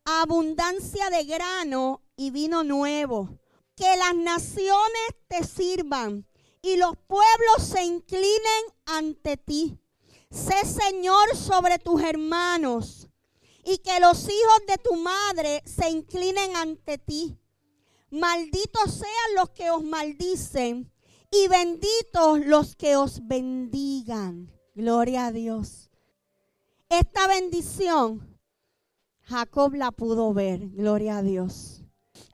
abundancia 0.04 1.11
de 1.11 1.24
grano 1.24 2.00
y 2.18 2.31
vino 2.31 2.64
nuevo. 2.64 3.38
Que 3.74 3.96
las 3.96 4.14
naciones 4.14 5.14
te 5.28 5.44
sirvan 5.44 6.26
y 6.61 6.76
los 6.76 6.96
pueblos 7.07 7.62
se 7.62 7.85
inclinen 7.85 8.64
ante 8.85 9.37
ti. 9.38 9.78
Sé 10.31 10.66
Señor 10.66 11.37
sobre 11.37 11.78
tus 11.78 12.02
hermanos 12.02 13.09
y 13.64 13.78
que 13.78 14.00
los 14.00 14.24
hijos 14.24 14.61
de 14.66 14.76
tu 14.78 14.96
madre 14.96 15.62
se 15.64 15.88
inclinen 15.88 16.57
ante 16.57 16.98
ti. 16.98 17.38
Malditos 18.11 18.92
sean 18.94 19.35
los 19.37 19.50
que 19.50 19.70
os 19.70 19.85
maldicen 19.85 20.92
y 21.31 21.46
benditos 21.46 22.40
los 22.44 22.74
que 22.74 22.96
os 22.96 23.26
bendigan. 23.26 24.52
Gloria 24.74 25.26
a 25.26 25.33
Dios. 25.33 25.88
Esta 26.88 27.28
bendición 27.28 28.28
Jacob 29.28 29.74
la 29.74 29.90
pudo 29.90 30.33
ver, 30.33 30.70
gloria 30.70 31.18
a 31.18 31.22
Dios. 31.22 31.77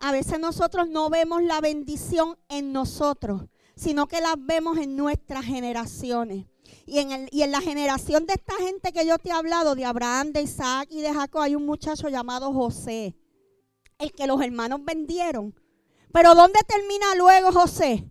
A 0.00 0.12
veces 0.12 0.38
nosotros 0.38 0.88
no 0.88 1.10
vemos 1.10 1.42
la 1.42 1.60
bendición 1.60 2.36
en 2.48 2.72
nosotros, 2.72 3.42
sino 3.76 4.06
que 4.06 4.20
la 4.20 4.34
vemos 4.38 4.78
en 4.78 4.96
nuestras 4.96 5.44
generaciones. 5.44 6.46
Y 6.86 6.98
en, 6.98 7.28
y 7.30 7.42
en 7.42 7.50
la 7.50 7.60
generación 7.60 8.26
de 8.26 8.34
esta 8.34 8.54
gente 8.56 8.92
que 8.92 9.06
yo 9.06 9.18
te 9.18 9.30
he 9.30 9.32
hablado, 9.32 9.74
de 9.74 9.84
Abraham, 9.84 10.32
de 10.32 10.42
Isaac 10.42 10.88
y 10.90 11.00
de 11.00 11.12
Jacob, 11.12 11.42
hay 11.42 11.54
un 11.54 11.64
muchacho 11.64 12.08
llamado 12.08 12.52
José, 12.52 13.16
el 13.98 14.12
que 14.12 14.26
los 14.26 14.42
hermanos 14.42 14.84
vendieron. 14.84 15.54
Pero 16.12 16.34
¿dónde 16.34 16.60
termina 16.66 17.14
luego 17.16 17.52
José? 17.52 18.10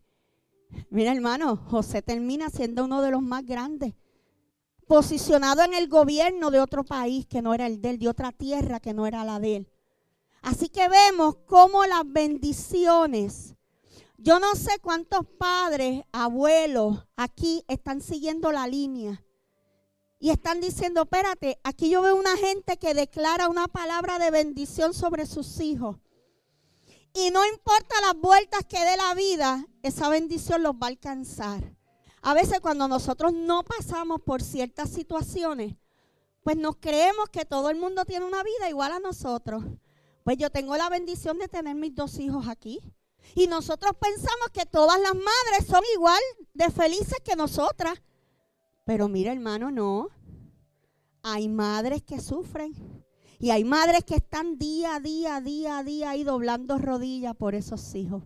Mira 0.90 1.12
hermano, 1.12 1.58
José 1.58 2.02
termina 2.02 2.50
siendo 2.50 2.84
uno 2.86 3.02
de 3.02 3.12
los 3.12 3.22
más 3.22 3.46
grandes 3.46 3.94
posicionado 4.88 5.64
en 5.64 5.74
el 5.74 5.88
gobierno 5.88 6.52
de 6.52 6.60
otro 6.60 6.84
país 6.84 7.26
que 7.26 7.42
no 7.42 7.54
era 7.54 7.68
el 7.68 7.82
de 7.82 7.92
él, 7.92 8.00
de 8.00 8.10
otra 8.10 8.32
tierra 8.32 8.80
que 8.80 8.94
no 8.94 9.08
era 9.08 9.24
la 9.24 9.40
de 9.40 9.58
él. 9.58 9.73
Así 10.44 10.68
que 10.68 10.90
vemos 10.90 11.38
cómo 11.48 11.86
las 11.86 12.04
bendiciones, 12.06 13.56
yo 14.18 14.40
no 14.40 14.56
sé 14.56 14.78
cuántos 14.80 15.26
padres, 15.26 16.04
abuelos 16.12 17.08
aquí 17.16 17.64
están 17.68 18.02
siguiendo 18.02 18.52
la 18.52 18.68
línea 18.68 19.24
y 20.20 20.32
están 20.32 20.60
diciendo, 20.60 21.04
espérate, 21.04 21.60
aquí 21.64 21.90
yo 21.90 22.02
veo 22.02 22.16
una 22.16 22.36
gente 22.36 22.78
que 22.78 22.94
declara 22.94 23.48
una 23.48 23.70
palabra 23.70 24.20
de 24.20 24.32
bendición 24.32 24.94
sobre 24.94 25.26
sus 25.26 25.62
hijos. 25.62 25.98
Y 27.14 27.32
no 27.32 27.46
importa 27.46 27.96
las 28.02 28.16
vueltas 28.16 28.66
que 28.66 28.84
dé 28.84 28.98
la 28.98 29.14
vida, 29.16 29.66
esa 29.82 30.10
bendición 30.10 30.62
los 30.62 30.74
va 30.74 30.88
a 30.88 30.90
alcanzar. 30.90 31.74
A 32.22 32.34
veces 32.34 32.60
cuando 32.60 32.90
nosotros 32.90 33.34
no 33.34 33.64
pasamos 33.64 34.22
por 34.22 34.42
ciertas 34.42 34.90
situaciones, 34.90 35.76
pues 36.44 36.58
nos 36.58 36.76
creemos 36.78 37.30
que 37.30 37.46
todo 37.46 37.70
el 37.70 37.78
mundo 37.78 38.04
tiene 38.04 38.26
una 38.26 38.44
vida 38.44 38.70
igual 38.70 38.92
a 38.92 39.00
nosotros. 39.00 39.64
Pues 40.24 40.38
yo 40.38 40.50
tengo 40.50 40.78
la 40.78 40.90
bendición 40.90 41.38
de 41.38 41.48
tener 41.48 41.76
mis 41.76 41.94
dos 41.94 42.18
hijos 42.20 42.48
aquí. 42.48 42.80
Y 43.36 43.48
nosotros 43.48 43.94
pensamos 44.00 44.50
que 44.54 44.66
todas 44.66 45.00
las 45.00 45.14
madres 45.14 45.68
son 45.68 45.84
igual 45.96 46.22
de 46.54 46.70
felices 46.70 47.18
que 47.24 47.36
nosotras. 47.36 48.02
Pero 48.86 49.08
mira 49.08 49.32
hermano, 49.32 49.72
no. 49.72 50.10
Hay 51.22 51.48
madres 51.48 52.04
que 52.04 52.20
sufren. 52.20 52.74
Y 53.40 53.52
hay 53.52 53.64
madres 53.64 54.04
que 54.06 54.16
están 54.16 54.58
día 54.58 54.96
a 54.96 55.00
día, 55.00 55.42
día 55.42 55.80
a 55.80 55.84
día 55.84 56.12
ahí 56.12 56.24
doblando 56.24 56.78
rodillas 56.78 57.36
por 57.36 57.56
esos 57.56 57.94
hijos. 57.96 58.24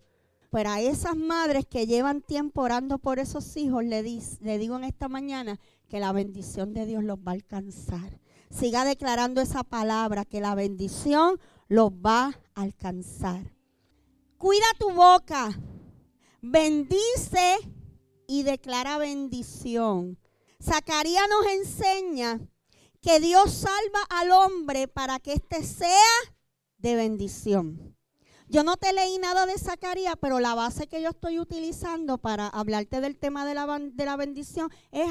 Pero 0.51 0.69
a 0.69 0.79
esas 0.79 1.15
madres 1.15 1.65
que 1.65 1.87
llevan 1.87 2.21
tiempo 2.21 2.61
orando 2.61 2.99
por 2.99 3.19
esos 3.19 3.57
hijos, 3.57 3.83
le, 3.83 4.03
le 4.03 4.57
digo 4.57 4.75
en 4.77 4.83
esta 4.83 5.09
mañana 5.09 5.59
que 5.89 5.99
la 5.99 6.11
bendición 6.11 6.73
de 6.73 6.85
Dios 6.85 7.03
los 7.03 7.17
va 7.19 7.31
a 7.31 7.35
alcanzar. 7.35 8.19
Siga 8.49 8.85
declarando 8.85 9.41
esa 9.41 9.63
palabra, 9.63 10.23
que 10.23 10.39
la 10.39 10.55
bendición 10.55 11.39
los 11.67 11.91
va 11.91 12.39
a 12.55 12.61
alcanzar. 12.61 13.53
Cuida 14.37 14.65
tu 14.79 14.91
boca, 14.91 15.59
bendice 16.41 17.57
y 18.27 18.43
declara 18.43 18.97
bendición. 18.97 20.17
Zacarías 20.61 21.27
nos 21.29 21.45
enseña 21.53 22.39
que 23.01 23.19
Dios 23.19 23.51
salva 23.51 24.01
al 24.09 24.31
hombre 24.31 24.87
para 24.87 25.19
que 25.19 25.33
éste 25.33 25.63
sea 25.63 25.89
de 26.77 26.95
bendición. 26.95 27.96
Yo 28.49 28.63
no 28.63 28.77
te 28.77 28.93
leí 28.93 29.17
nada 29.17 29.45
de 29.45 29.57
Zacarías, 29.57 30.15
pero 30.21 30.39
la 30.39 30.55
base 30.55 30.87
que 30.87 31.01
yo 31.01 31.09
estoy 31.09 31.37
utilizando 31.37 32.17
para 32.17 32.47
hablarte 32.47 33.01
del 33.01 33.17
tema 33.17 33.45
de 33.45 33.53
la, 33.53 33.77
de 33.77 34.05
la 34.05 34.15
bendición 34.15 34.71
es, 34.89 35.09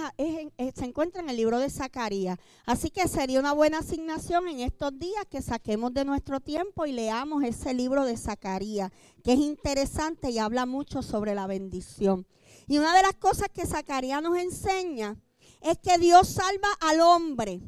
se 0.75 0.85
encuentra 0.87 1.21
en 1.21 1.29
el 1.29 1.37
libro 1.37 1.59
de 1.59 1.69
Zacarías. 1.69 2.39
Así 2.65 2.89
que 2.89 3.07
sería 3.09 3.39
una 3.39 3.53
buena 3.53 3.81
asignación 3.81 4.49
en 4.49 4.61
estos 4.61 4.99
días 4.99 5.27
que 5.29 5.43
saquemos 5.43 5.93
de 5.93 6.07
nuestro 6.07 6.41
tiempo 6.41 6.87
y 6.87 6.93
leamos 6.93 7.45
ese 7.45 7.75
libro 7.75 8.07
de 8.07 8.17
Zacarías, 8.17 8.91
que 9.23 9.35
es 9.35 9.39
interesante 9.39 10.31
y 10.31 10.39
habla 10.39 10.65
mucho 10.65 11.03
sobre 11.03 11.35
la 11.35 11.47
bendición. 11.47 12.27
Y 12.67 12.79
una 12.79 12.97
de 12.97 13.03
las 13.03 13.17
cosas 13.17 13.49
que 13.53 13.67
Zacarías 13.67 14.23
nos 14.23 14.39
enseña 14.39 15.15
es 15.61 15.77
que 15.77 15.99
Dios 15.99 16.27
salva 16.29 16.69
al 16.81 17.01
hombre. 17.03 17.61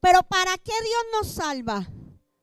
Pero 0.00 0.24
¿para 0.24 0.58
qué 0.58 0.72
Dios 0.72 1.02
nos 1.12 1.28
salva? 1.28 1.88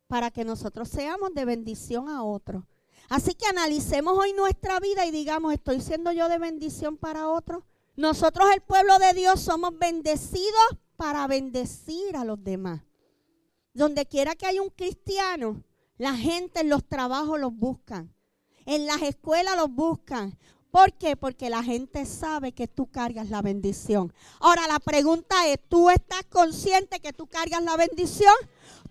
Para 0.09 0.31
que 0.31 0.43
nosotros 0.43 0.89
seamos 0.89 1.35
de 1.35 1.45
bendición 1.45 2.09
a 2.09 2.23
otros. 2.23 2.63
Así 3.09 3.35
que 3.35 3.45
analicemos 3.45 4.17
hoy 4.17 4.33
nuestra 4.33 4.79
vida 4.79 5.05
y 5.05 5.11
digamos, 5.11 5.53
¿estoy 5.53 5.81
siendo 5.81 6.11
yo 6.11 6.27
de 6.27 6.39
bendición 6.39 6.97
para 6.97 7.29
otros? 7.29 7.63
Nosotros, 7.95 8.49
el 8.51 8.61
pueblo 8.61 8.97
de 8.97 9.13
Dios, 9.13 9.39
somos 9.39 9.77
bendecidos 9.77 10.77
para 10.97 11.27
bendecir 11.27 12.15
a 12.15 12.25
los 12.25 12.43
demás. 12.43 12.81
Donde 13.75 14.07
quiera 14.07 14.33
que 14.33 14.47
haya 14.47 14.63
un 14.63 14.71
cristiano, 14.71 15.63
la 15.99 16.15
gente 16.15 16.61
en 16.61 16.69
los 16.69 16.83
trabajos 16.83 17.39
los 17.39 17.53
buscan. 17.53 18.11
En 18.65 18.87
las 18.87 19.03
escuelas 19.03 19.57
los 19.57 19.69
buscan. 19.69 20.35
¿Por 20.71 20.93
qué? 20.93 21.15
Porque 21.17 21.51
la 21.51 21.61
gente 21.61 22.05
sabe 22.05 22.51
que 22.51 22.67
tú 22.67 22.89
cargas 22.89 23.29
la 23.29 23.43
bendición. 23.43 24.11
Ahora 24.39 24.67
la 24.67 24.79
pregunta 24.79 25.47
es, 25.47 25.59
¿tú 25.67 25.91
estás 25.91 26.23
consciente 26.29 26.99
que 26.99 27.13
tú 27.13 27.27
cargas 27.27 27.61
la 27.61 27.77
bendición? 27.77 28.33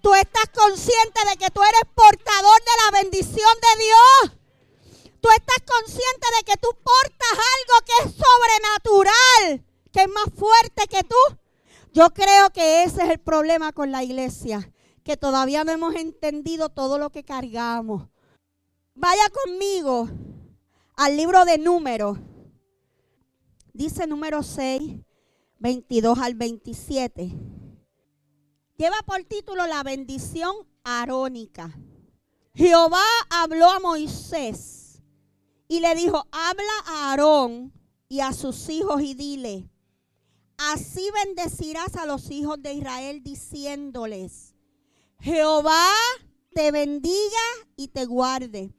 ¿Tú 0.00 0.14
estás 0.14 0.46
consciente 0.54 1.20
de 1.30 1.36
que 1.36 1.50
tú 1.50 1.60
eres 1.62 1.82
portador 1.94 2.58
de 2.60 2.72
la 2.84 3.02
bendición 3.02 3.54
de 3.62 3.84
Dios? 3.84 4.38
¿Tú 5.20 5.28
estás 5.30 5.58
consciente 5.66 6.26
de 6.38 6.44
que 6.44 6.56
tú 6.60 6.68
portas 6.82 7.32
algo 7.32 7.84
que 7.84 8.08
es 8.08 8.14
sobrenatural, 8.14 9.64
que 9.92 10.02
es 10.02 10.08
más 10.08 10.32
fuerte 10.36 10.86
que 10.88 11.02
tú? 11.02 11.16
Yo 11.92 12.10
creo 12.10 12.50
que 12.50 12.84
ese 12.84 13.02
es 13.02 13.10
el 13.10 13.18
problema 13.18 13.72
con 13.72 13.90
la 13.90 14.04
iglesia, 14.04 14.72
que 15.02 15.16
todavía 15.16 15.64
no 15.64 15.72
hemos 15.72 15.96
entendido 15.96 16.68
todo 16.68 16.98
lo 16.98 17.10
que 17.10 17.24
cargamos. 17.24 18.08
Vaya 18.94 19.28
conmigo 19.44 20.08
al 20.96 21.16
libro 21.16 21.44
de 21.44 21.58
números. 21.58 22.18
Dice 23.72 24.06
número 24.06 24.42
6, 24.42 25.00
22 25.58 26.18
al 26.18 26.34
27. 26.34 27.32
Lleva 28.78 29.02
por 29.04 29.24
título 29.24 29.66
la 29.66 29.82
bendición 29.82 30.54
arónica. 30.84 31.76
Jehová 32.54 33.04
habló 33.28 33.68
a 33.72 33.80
Moisés 33.80 35.02
y 35.66 35.80
le 35.80 35.96
dijo, 35.96 36.24
habla 36.30 36.72
a 36.86 37.10
Aarón 37.10 37.72
y 38.08 38.20
a 38.20 38.32
sus 38.32 38.68
hijos 38.68 39.02
y 39.02 39.14
dile, 39.14 39.68
así 40.58 41.10
bendecirás 41.12 41.96
a 41.96 42.06
los 42.06 42.30
hijos 42.30 42.62
de 42.62 42.74
Israel 42.74 43.20
diciéndoles, 43.24 44.54
Jehová 45.18 45.90
te 46.54 46.70
bendiga 46.70 47.46
y 47.74 47.88
te 47.88 48.04
guarde. 48.04 48.72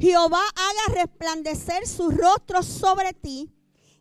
Jehová 0.00 0.42
haga 0.56 1.00
resplandecer 1.00 1.86
su 1.86 2.10
rostro 2.10 2.64
sobre 2.64 3.12
ti 3.12 3.52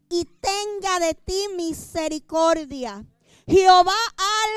y 0.10 0.26
tenga 0.26 1.00
de 1.00 1.14
ti 1.14 1.46
misericordia. 1.56 3.06
Jehová 3.48 3.98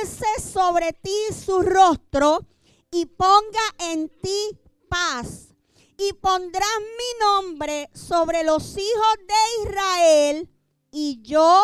alce 0.00 0.26
sobre 0.40 0.92
ti 0.92 1.16
su 1.32 1.62
rostro 1.62 2.46
y 2.90 3.06
ponga 3.06 3.90
en 3.90 4.08
ti 4.08 4.58
paz. 4.88 5.54
Y 5.98 6.12
pondrás 6.12 6.78
mi 6.80 7.24
nombre 7.24 7.88
sobre 7.94 8.44
los 8.44 8.76
hijos 8.76 9.16
de 9.26 9.68
Israel 9.68 10.50
y 10.90 11.22
yo 11.22 11.62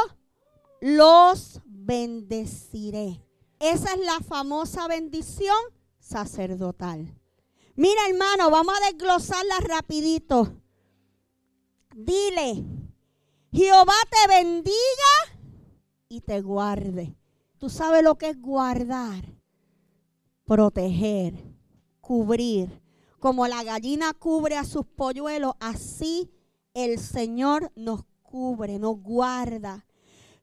los 0.81 1.61
bendeciré. 1.65 3.23
Esa 3.61 3.93
es 3.93 4.01
la 4.01 4.21
famosa 4.21 4.89
bendición 4.89 5.57
sacerdotal. 6.01 7.15
Mira, 7.75 8.01
hermano, 8.09 8.51
vamos 8.51 8.75
a 8.77 8.87
desglosarla 8.87 9.61
rapidito. 9.61 10.57
Dile, 11.95 12.65
Jehová 13.53 13.95
te 14.11 14.29
bendiga 14.29 15.32
y 16.13 16.21
te 16.21 16.43
guarde. 16.43 17.17
Tú 17.57 17.71
sabes 17.71 18.05
lo 18.05 18.19
que 18.19 18.29
es 18.29 18.39
guardar, 18.39 19.25
proteger, 20.45 21.33
cubrir. 22.03 22.83
Como 23.19 23.47
la 23.47 23.65
gallina 23.65 24.13
cubre 24.13 24.59
a 24.59 24.65
sus 24.65 24.85
polluelos, 24.85 25.55
así 25.59 26.31
el 26.75 26.99
Señor 26.99 27.73
nos 27.77 28.05
cubre, 28.23 28.79
nos 28.79 29.01
guarda. 29.01 29.87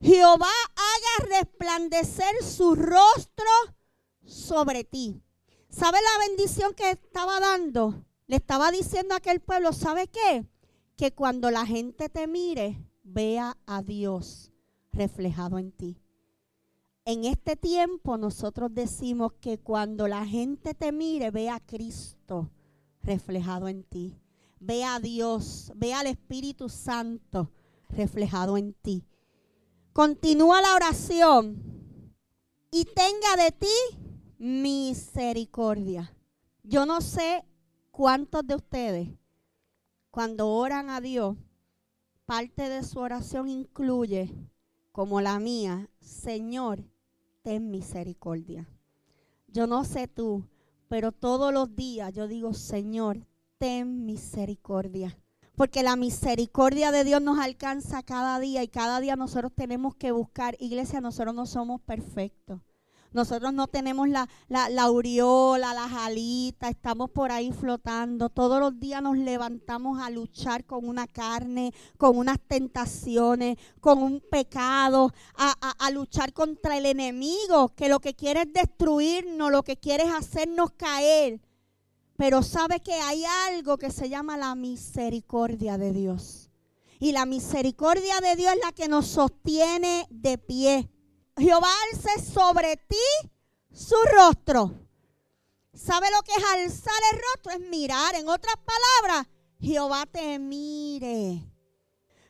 Jehová 0.01 0.49
haga 0.75 1.37
resplandecer 1.37 2.41
su 2.41 2.73
rostro 2.73 3.45
sobre 4.25 4.83
ti. 4.83 5.21
¿Sabe 5.69 5.99
la 6.01 6.27
bendición 6.27 6.73
que 6.73 6.89
estaba 6.89 7.39
dando? 7.39 8.05
Le 8.25 8.37
estaba 8.37 8.71
diciendo 8.71 9.13
a 9.13 9.17
aquel 9.17 9.39
pueblo, 9.39 9.71
¿sabe 9.73 10.07
qué? 10.07 10.47
Que 10.95 11.13
cuando 11.13 11.51
la 11.51 11.67
gente 11.67 12.09
te 12.09 12.25
mire, 12.25 12.83
vea 13.03 13.55
a 13.67 13.83
Dios 13.83 14.49
reflejado 14.99 15.57
en 15.57 15.71
ti. 15.71 15.97
En 17.05 17.23
este 17.23 17.55
tiempo 17.55 18.17
nosotros 18.17 18.69
decimos 18.73 19.31
que 19.39 19.57
cuando 19.57 20.07
la 20.09 20.25
gente 20.25 20.73
te 20.73 20.91
mire, 20.91 21.31
vea 21.31 21.55
a 21.55 21.65
Cristo 21.65 22.51
reflejado 23.01 23.69
en 23.69 23.83
ti. 23.83 24.19
Vea 24.59 24.95
a 24.95 24.99
Dios, 24.99 25.71
vea 25.73 26.01
al 26.01 26.07
Espíritu 26.07 26.67
Santo 26.67 27.49
reflejado 27.87 28.57
en 28.57 28.73
ti. 28.73 29.05
Continúa 29.93 30.61
la 30.61 30.75
oración 30.75 31.63
y 32.69 32.83
tenga 32.83 33.43
de 33.43 33.51
ti 33.51 33.77
misericordia. 34.37 36.13
Yo 36.63 36.85
no 36.85 36.99
sé 36.99 37.45
cuántos 37.89 38.45
de 38.45 38.55
ustedes, 38.55 39.09
cuando 40.11 40.49
oran 40.49 40.89
a 40.89 40.99
Dios, 40.99 41.37
parte 42.25 42.67
de 42.67 42.83
su 42.83 42.99
oración 42.99 43.47
incluye, 43.47 44.35
como 44.99 45.21
la 45.21 45.39
mía, 45.39 45.89
Señor, 46.01 46.83
ten 47.41 47.71
misericordia. 47.71 48.67
Yo 49.47 49.65
no 49.65 49.85
sé 49.85 50.09
tú, 50.09 50.43
pero 50.89 51.13
todos 51.13 51.53
los 51.53 51.73
días 51.73 52.11
yo 52.11 52.27
digo, 52.27 52.53
Señor, 52.53 53.25
ten 53.57 54.05
misericordia. 54.05 55.17
Porque 55.55 55.83
la 55.83 55.95
misericordia 55.95 56.91
de 56.91 57.05
Dios 57.05 57.21
nos 57.21 57.39
alcanza 57.39 58.03
cada 58.03 58.41
día 58.41 58.61
y 58.61 58.67
cada 58.67 58.99
día 58.99 59.15
nosotros 59.15 59.53
tenemos 59.55 59.95
que 59.95 60.11
buscar. 60.11 60.57
Iglesia, 60.59 60.99
nosotros 60.99 61.33
no 61.33 61.45
somos 61.45 61.79
perfectos. 61.79 62.59
Nosotros 63.11 63.53
no 63.53 63.67
tenemos 63.67 64.07
la, 64.07 64.29
la, 64.47 64.69
la 64.69 64.83
aureola, 64.83 65.73
las 65.73 65.91
alitas, 65.93 66.69
estamos 66.69 67.09
por 67.09 67.31
ahí 67.31 67.51
flotando. 67.51 68.29
Todos 68.29 68.59
los 68.59 68.79
días 68.79 69.01
nos 69.01 69.17
levantamos 69.17 70.01
a 70.01 70.09
luchar 70.09 70.65
con 70.65 70.87
una 70.87 71.07
carne, 71.07 71.73
con 71.97 72.17
unas 72.17 72.39
tentaciones, 72.39 73.57
con 73.79 74.03
un 74.03 74.21
pecado, 74.21 75.11
a, 75.35 75.51
a 75.79 75.91
luchar 75.91 76.33
contra 76.33 76.77
el 76.77 76.85
enemigo, 76.85 77.69
que 77.75 77.89
lo 77.89 77.99
que 77.99 78.13
quiere 78.13 78.41
es 78.41 78.53
destruirnos, 78.53 79.51
lo 79.51 79.63
que 79.63 79.77
quiere 79.77 80.03
es 80.03 80.11
hacernos 80.11 80.71
caer. 80.71 81.41
Pero 82.15 82.43
sabe 82.43 82.81
que 82.81 82.93
hay 82.93 83.23
algo 83.47 83.77
que 83.77 83.91
se 83.91 84.09
llama 84.09 84.37
la 84.37 84.53
misericordia 84.53 85.77
de 85.77 85.93
Dios. 85.93 86.49
Y 86.99 87.13
la 87.13 87.25
misericordia 87.25 88.19
de 88.19 88.35
Dios 88.35 88.53
es 88.53 88.59
la 88.63 88.73
que 88.73 88.89
nos 88.89 89.07
sostiene 89.07 90.05
de 90.09 90.37
pie. 90.37 90.89
Jehová 91.39 91.69
alce 91.91 92.21
sobre 92.21 92.77
ti 92.77 93.29
su 93.71 93.95
rostro. 94.15 94.73
¿Sabe 95.73 96.07
lo 96.11 96.21
que 96.23 96.33
es 96.33 96.43
alzar 96.43 97.01
el 97.13 97.19
rostro? 97.19 97.51
Es 97.53 97.69
mirar. 97.69 98.15
En 98.15 98.27
otras 98.27 98.55
palabras, 98.57 99.27
Jehová 99.59 100.05
te 100.05 100.37
mire. 100.39 101.45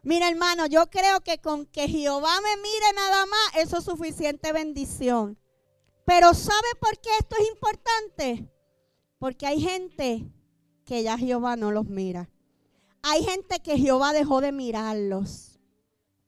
Mira, 0.04 0.30
hermano, 0.30 0.66
yo 0.68 0.90
creo 0.90 1.22
que 1.22 1.40
con 1.40 1.66
que 1.66 1.88
Jehová 1.88 2.40
me 2.42 2.58
mire 2.58 2.94
nada 2.96 3.26
más, 3.26 3.56
eso 3.56 3.78
es 3.78 3.84
suficiente 3.84 4.54
bendición. 4.54 5.38
Pero 6.06 6.34
¿sabe 6.34 6.68
por 6.80 6.98
qué 7.00 7.10
esto 7.20 7.36
es 7.40 7.50
importante? 7.50 8.50
Porque 9.18 9.46
hay 9.46 9.62
gente 9.62 10.32
que 10.86 11.04
ya 11.04 11.18
Jehová 11.18 11.56
no 11.56 11.72
los 11.72 11.86
mira. 11.86 12.30
Hay 13.04 13.24
gente 13.24 13.60
que 13.60 13.78
Jehová 13.78 14.14
dejó 14.14 14.42
de 14.42 14.52
mirarlos. 14.52 15.60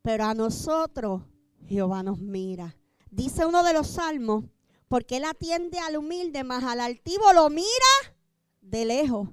Pero 0.02 0.26
a 0.26 0.34
nosotros 0.34 1.22
Jehová 1.72 2.04
nos 2.04 2.20
mira. 2.20 2.76
Dice 3.10 3.46
uno 3.46 3.64
de 3.64 3.74
los 3.74 3.88
salmos, 3.88 4.44
porque 4.90 5.18
Él 5.18 5.26
atiende 5.26 5.80
al 5.80 5.96
humilde, 5.96 6.44
más 6.44 6.64
al 6.66 6.82
altivo 6.82 7.32
lo 7.34 7.50
mira 7.50 7.68
de 8.60 8.86
lejos. 8.86 9.30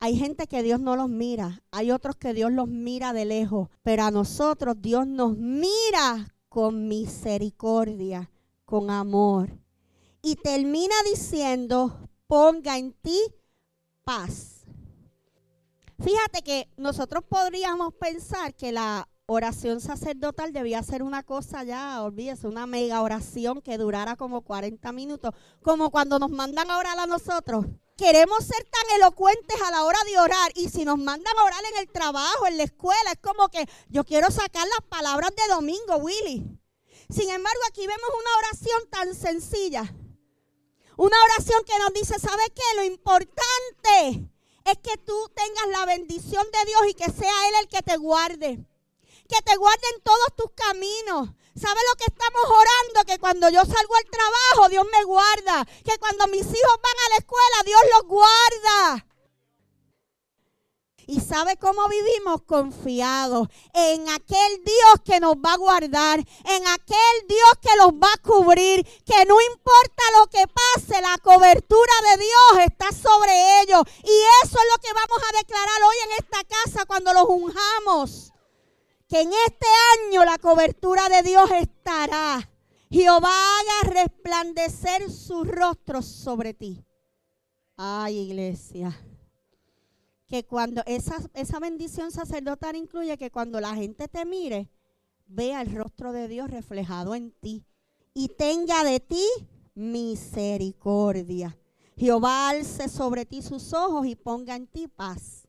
Hay 0.00 0.16
gente 0.16 0.46
que 0.46 0.62
Dios 0.62 0.80
no 0.80 0.96
los 0.96 1.10
mira, 1.10 1.62
hay 1.70 1.90
otros 1.90 2.16
que 2.16 2.32
Dios 2.32 2.50
los 2.50 2.68
mira 2.68 3.12
de 3.12 3.26
lejos, 3.26 3.68
pero 3.82 4.04
a 4.04 4.10
nosotros 4.10 4.76
Dios 4.80 5.06
nos 5.06 5.36
mira 5.36 6.34
con 6.48 6.88
misericordia, 6.88 8.30
con 8.64 8.90
amor. 8.90 9.50
Y 10.22 10.36
termina 10.36 10.94
diciendo, 11.04 12.08
ponga 12.26 12.78
en 12.78 12.94
ti 12.94 13.20
paz. 14.04 14.64
Fíjate 16.02 16.42
que 16.42 16.68
nosotros 16.76 17.22
podríamos 17.28 17.94
pensar 17.94 18.54
que 18.54 18.72
la 18.72 19.08
oración 19.26 19.80
sacerdotal 19.80 20.52
debía 20.52 20.82
ser 20.82 21.02
una 21.02 21.22
cosa 21.22 21.62
ya, 21.62 22.02
olvídese, 22.02 22.46
una 22.46 22.66
mega 22.66 23.02
oración 23.02 23.60
que 23.60 23.78
durara 23.78 24.16
como 24.16 24.42
40 24.42 24.92
minutos, 24.92 25.34
como 25.62 25.90
cuando 25.90 26.18
nos 26.18 26.30
mandan 26.30 26.70
a 26.70 26.78
orar 26.78 26.98
a 26.98 27.06
nosotros. 27.06 27.66
Queremos 27.96 28.44
ser 28.44 28.64
tan 28.64 28.96
elocuentes 28.96 29.60
a 29.62 29.70
la 29.70 29.84
hora 29.84 29.98
de 30.06 30.18
orar 30.18 30.52
y 30.54 30.68
si 30.68 30.84
nos 30.84 30.98
mandan 30.98 31.36
a 31.38 31.44
orar 31.44 31.60
en 31.72 31.80
el 31.80 31.88
trabajo, 31.90 32.46
en 32.46 32.56
la 32.56 32.64
escuela, 32.64 33.12
es 33.12 33.18
como 33.20 33.48
que 33.48 33.68
yo 33.88 34.04
quiero 34.04 34.30
sacar 34.30 34.66
las 34.66 34.88
palabras 34.88 35.30
de 35.36 35.54
domingo, 35.54 35.96
Willy. 35.96 36.58
Sin 37.10 37.30
embargo, 37.30 37.60
aquí 37.68 37.86
vemos 37.86 38.10
una 38.18 38.38
oración 38.38 38.90
tan 38.90 39.14
sencilla. 39.14 39.94
Una 40.96 41.16
oración 41.24 41.62
que 41.64 41.78
nos 41.78 41.92
dice, 41.92 42.18
¿sabe 42.18 42.42
qué? 42.54 42.62
Lo 42.76 42.84
importante 42.84 44.30
es 44.64 44.78
que 44.78 44.96
tú 44.98 45.30
tengas 45.34 45.68
la 45.78 45.86
bendición 45.86 46.44
de 46.52 46.64
Dios 46.66 46.80
y 46.88 46.94
que 46.94 47.10
sea 47.10 47.48
Él 47.48 47.54
el 47.60 47.68
que 47.68 47.82
te 47.82 47.96
guarde 47.98 48.66
que 49.32 49.42
te 49.42 49.56
guarden 49.56 50.02
todos 50.04 50.28
tus 50.36 50.50
caminos. 50.54 51.30
¿Sabe 51.54 51.80
lo 51.90 51.96
que 51.96 52.04
estamos 52.04 52.44
orando? 52.44 53.04
Que 53.06 53.18
cuando 53.18 53.48
yo 53.48 53.60
salgo 53.64 53.94
al 53.96 54.10
trabajo, 54.10 54.68
Dios 54.68 54.86
me 54.92 55.04
guarda. 55.04 55.64
Que 55.84 55.98
cuando 55.98 56.26
mis 56.28 56.42
hijos 56.42 56.76
van 56.82 56.98
a 57.06 57.10
la 57.10 57.16
escuela, 57.16 57.56
Dios 57.64 57.80
los 57.94 58.02
guarda. 58.08 59.06
¿Y 61.06 61.20
sabe 61.20 61.56
cómo 61.56 61.88
vivimos? 61.88 62.42
Confiados 62.42 63.48
en 63.74 64.08
aquel 64.08 64.64
Dios 64.64 64.94
que 65.04 65.18
nos 65.18 65.34
va 65.34 65.54
a 65.54 65.56
guardar, 65.56 66.20
en 66.20 66.66
aquel 66.68 67.26
Dios 67.28 67.50
que 67.60 67.76
los 67.76 67.88
va 67.88 68.08
a 68.14 68.22
cubrir, 68.22 68.86
que 69.04 69.24
no 69.26 69.36
importa 69.40 70.02
lo 70.18 70.26
que 70.28 70.44
pase, 70.46 71.02
la 71.02 71.18
cobertura 71.18 71.92
de 72.10 72.22
Dios 72.22 72.66
está 72.66 72.92
sobre 72.92 73.62
ellos. 73.62 73.82
Y 74.04 74.16
eso 74.44 74.58
es 74.58 74.66
lo 74.72 74.80
que 74.80 74.92
vamos 74.92 75.18
a 75.28 75.36
declarar 75.38 75.82
hoy 75.82 75.96
en 76.04 76.12
esta 76.12 76.44
casa 76.44 76.86
cuando 76.86 77.12
los 77.12 77.24
unjamos. 77.28 78.31
Que 79.12 79.20
en 79.20 79.30
este 79.46 79.66
año 80.08 80.24
la 80.24 80.38
cobertura 80.38 81.10
de 81.10 81.22
Dios 81.22 81.50
estará. 81.50 82.48
Jehová 82.90 83.28
haga 83.28 83.90
resplandecer 83.90 85.10
su 85.10 85.44
rostro 85.44 86.00
sobre 86.00 86.54
ti. 86.54 86.82
Ay, 87.76 88.16
iglesia 88.16 88.98
que 90.32 90.46
cuando 90.46 90.82
esa, 90.86 91.18
esa 91.34 91.60
bendición 91.60 92.10
sacerdotal 92.10 92.74
incluye 92.74 93.18
que 93.18 93.30
cuando 93.30 93.60
la 93.60 93.74
gente 93.74 94.08
te 94.08 94.24
mire, 94.24 94.70
vea 95.26 95.60
el 95.60 95.74
rostro 95.74 96.10
de 96.12 96.26
Dios 96.26 96.50
reflejado 96.50 97.14
en 97.14 97.32
ti 97.32 97.66
y 98.14 98.28
tenga 98.28 98.82
de 98.82 98.98
ti 98.98 99.26
misericordia. 99.74 101.58
Jehová 101.98 102.48
alce 102.48 102.88
sobre 102.88 103.26
ti 103.26 103.42
sus 103.42 103.74
ojos 103.74 104.06
y 104.06 104.16
ponga 104.16 104.56
en 104.56 104.66
ti 104.66 104.88
paz. 104.88 105.41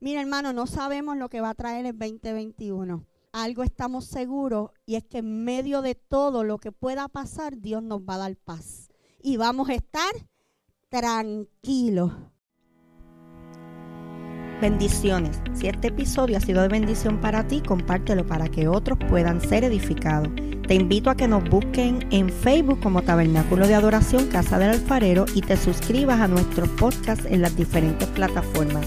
Mira, 0.00 0.22
hermano, 0.22 0.54
no 0.54 0.66
sabemos 0.66 1.18
lo 1.18 1.28
que 1.28 1.42
va 1.42 1.50
a 1.50 1.54
traer 1.54 1.84
el 1.84 1.98
2021. 1.98 3.04
Algo 3.32 3.62
estamos 3.62 4.06
seguros 4.06 4.70
y 4.86 4.94
es 4.94 5.04
que 5.04 5.18
en 5.18 5.44
medio 5.44 5.82
de 5.82 5.94
todo 5.94 6.42
lo 6.42 6.56
que 6.56 6.72
pueda 6.72 7.06
pasar, 7.08 7.58
Dios 7.58 7.82
nos 7.82 8.00
va 8.00 8.14
a 8.14 8.18
dar 8.18 8.36
paz. 8.36 8.88
Y 9.22 9.36
vamos 9.36 9.68
a 9.68 9.74
estar 9.74 10.10
tranquilos. 10.88 12.12
Bendiciones. 14.62 15.38
Si 15.52 15.68
este 15.68 15.88
episodio 15.88 16.38
ha 16.38 16.40
sido 16.40 16.62
de 16.62 16.68
bendición 16.68 17.20
para 17.20 17.46
ti, 17.46 17.60
compártelo 17.60 18.26
para 18.26 18.48
que 18.48 18.68
otros 18.68 18.98
puedan 19.08 19.42
ser 19.42 19.64
edificados. 19.64 20.28
Te 20.66 20.74
invito 20.74 21.10
a 21.10 21.14
que 21.14 21.28
nos 21.28 21.44
busquen 21.50 22.08
en 22.10 22.30
Facebook 22.30 22.80
como 22.80 23.02
Tabernáculo 23.02 23.66
de 23.66 23.74
Adoración 23.74 24.28
Casa 24.28 24.58
del 24.58 24.70
Alfarero 24.70 25.26
y 25.34 25.42
te 25.42 25.58
suscribas 25.58 26.20
a 26.20 26.28
nuestros 26.28 26.68
podcasts 26.70 27.26
en 27.26 27.42
las 27.42 27.54
diferentes 27.54 28.08
plataformas. 28.08 28.86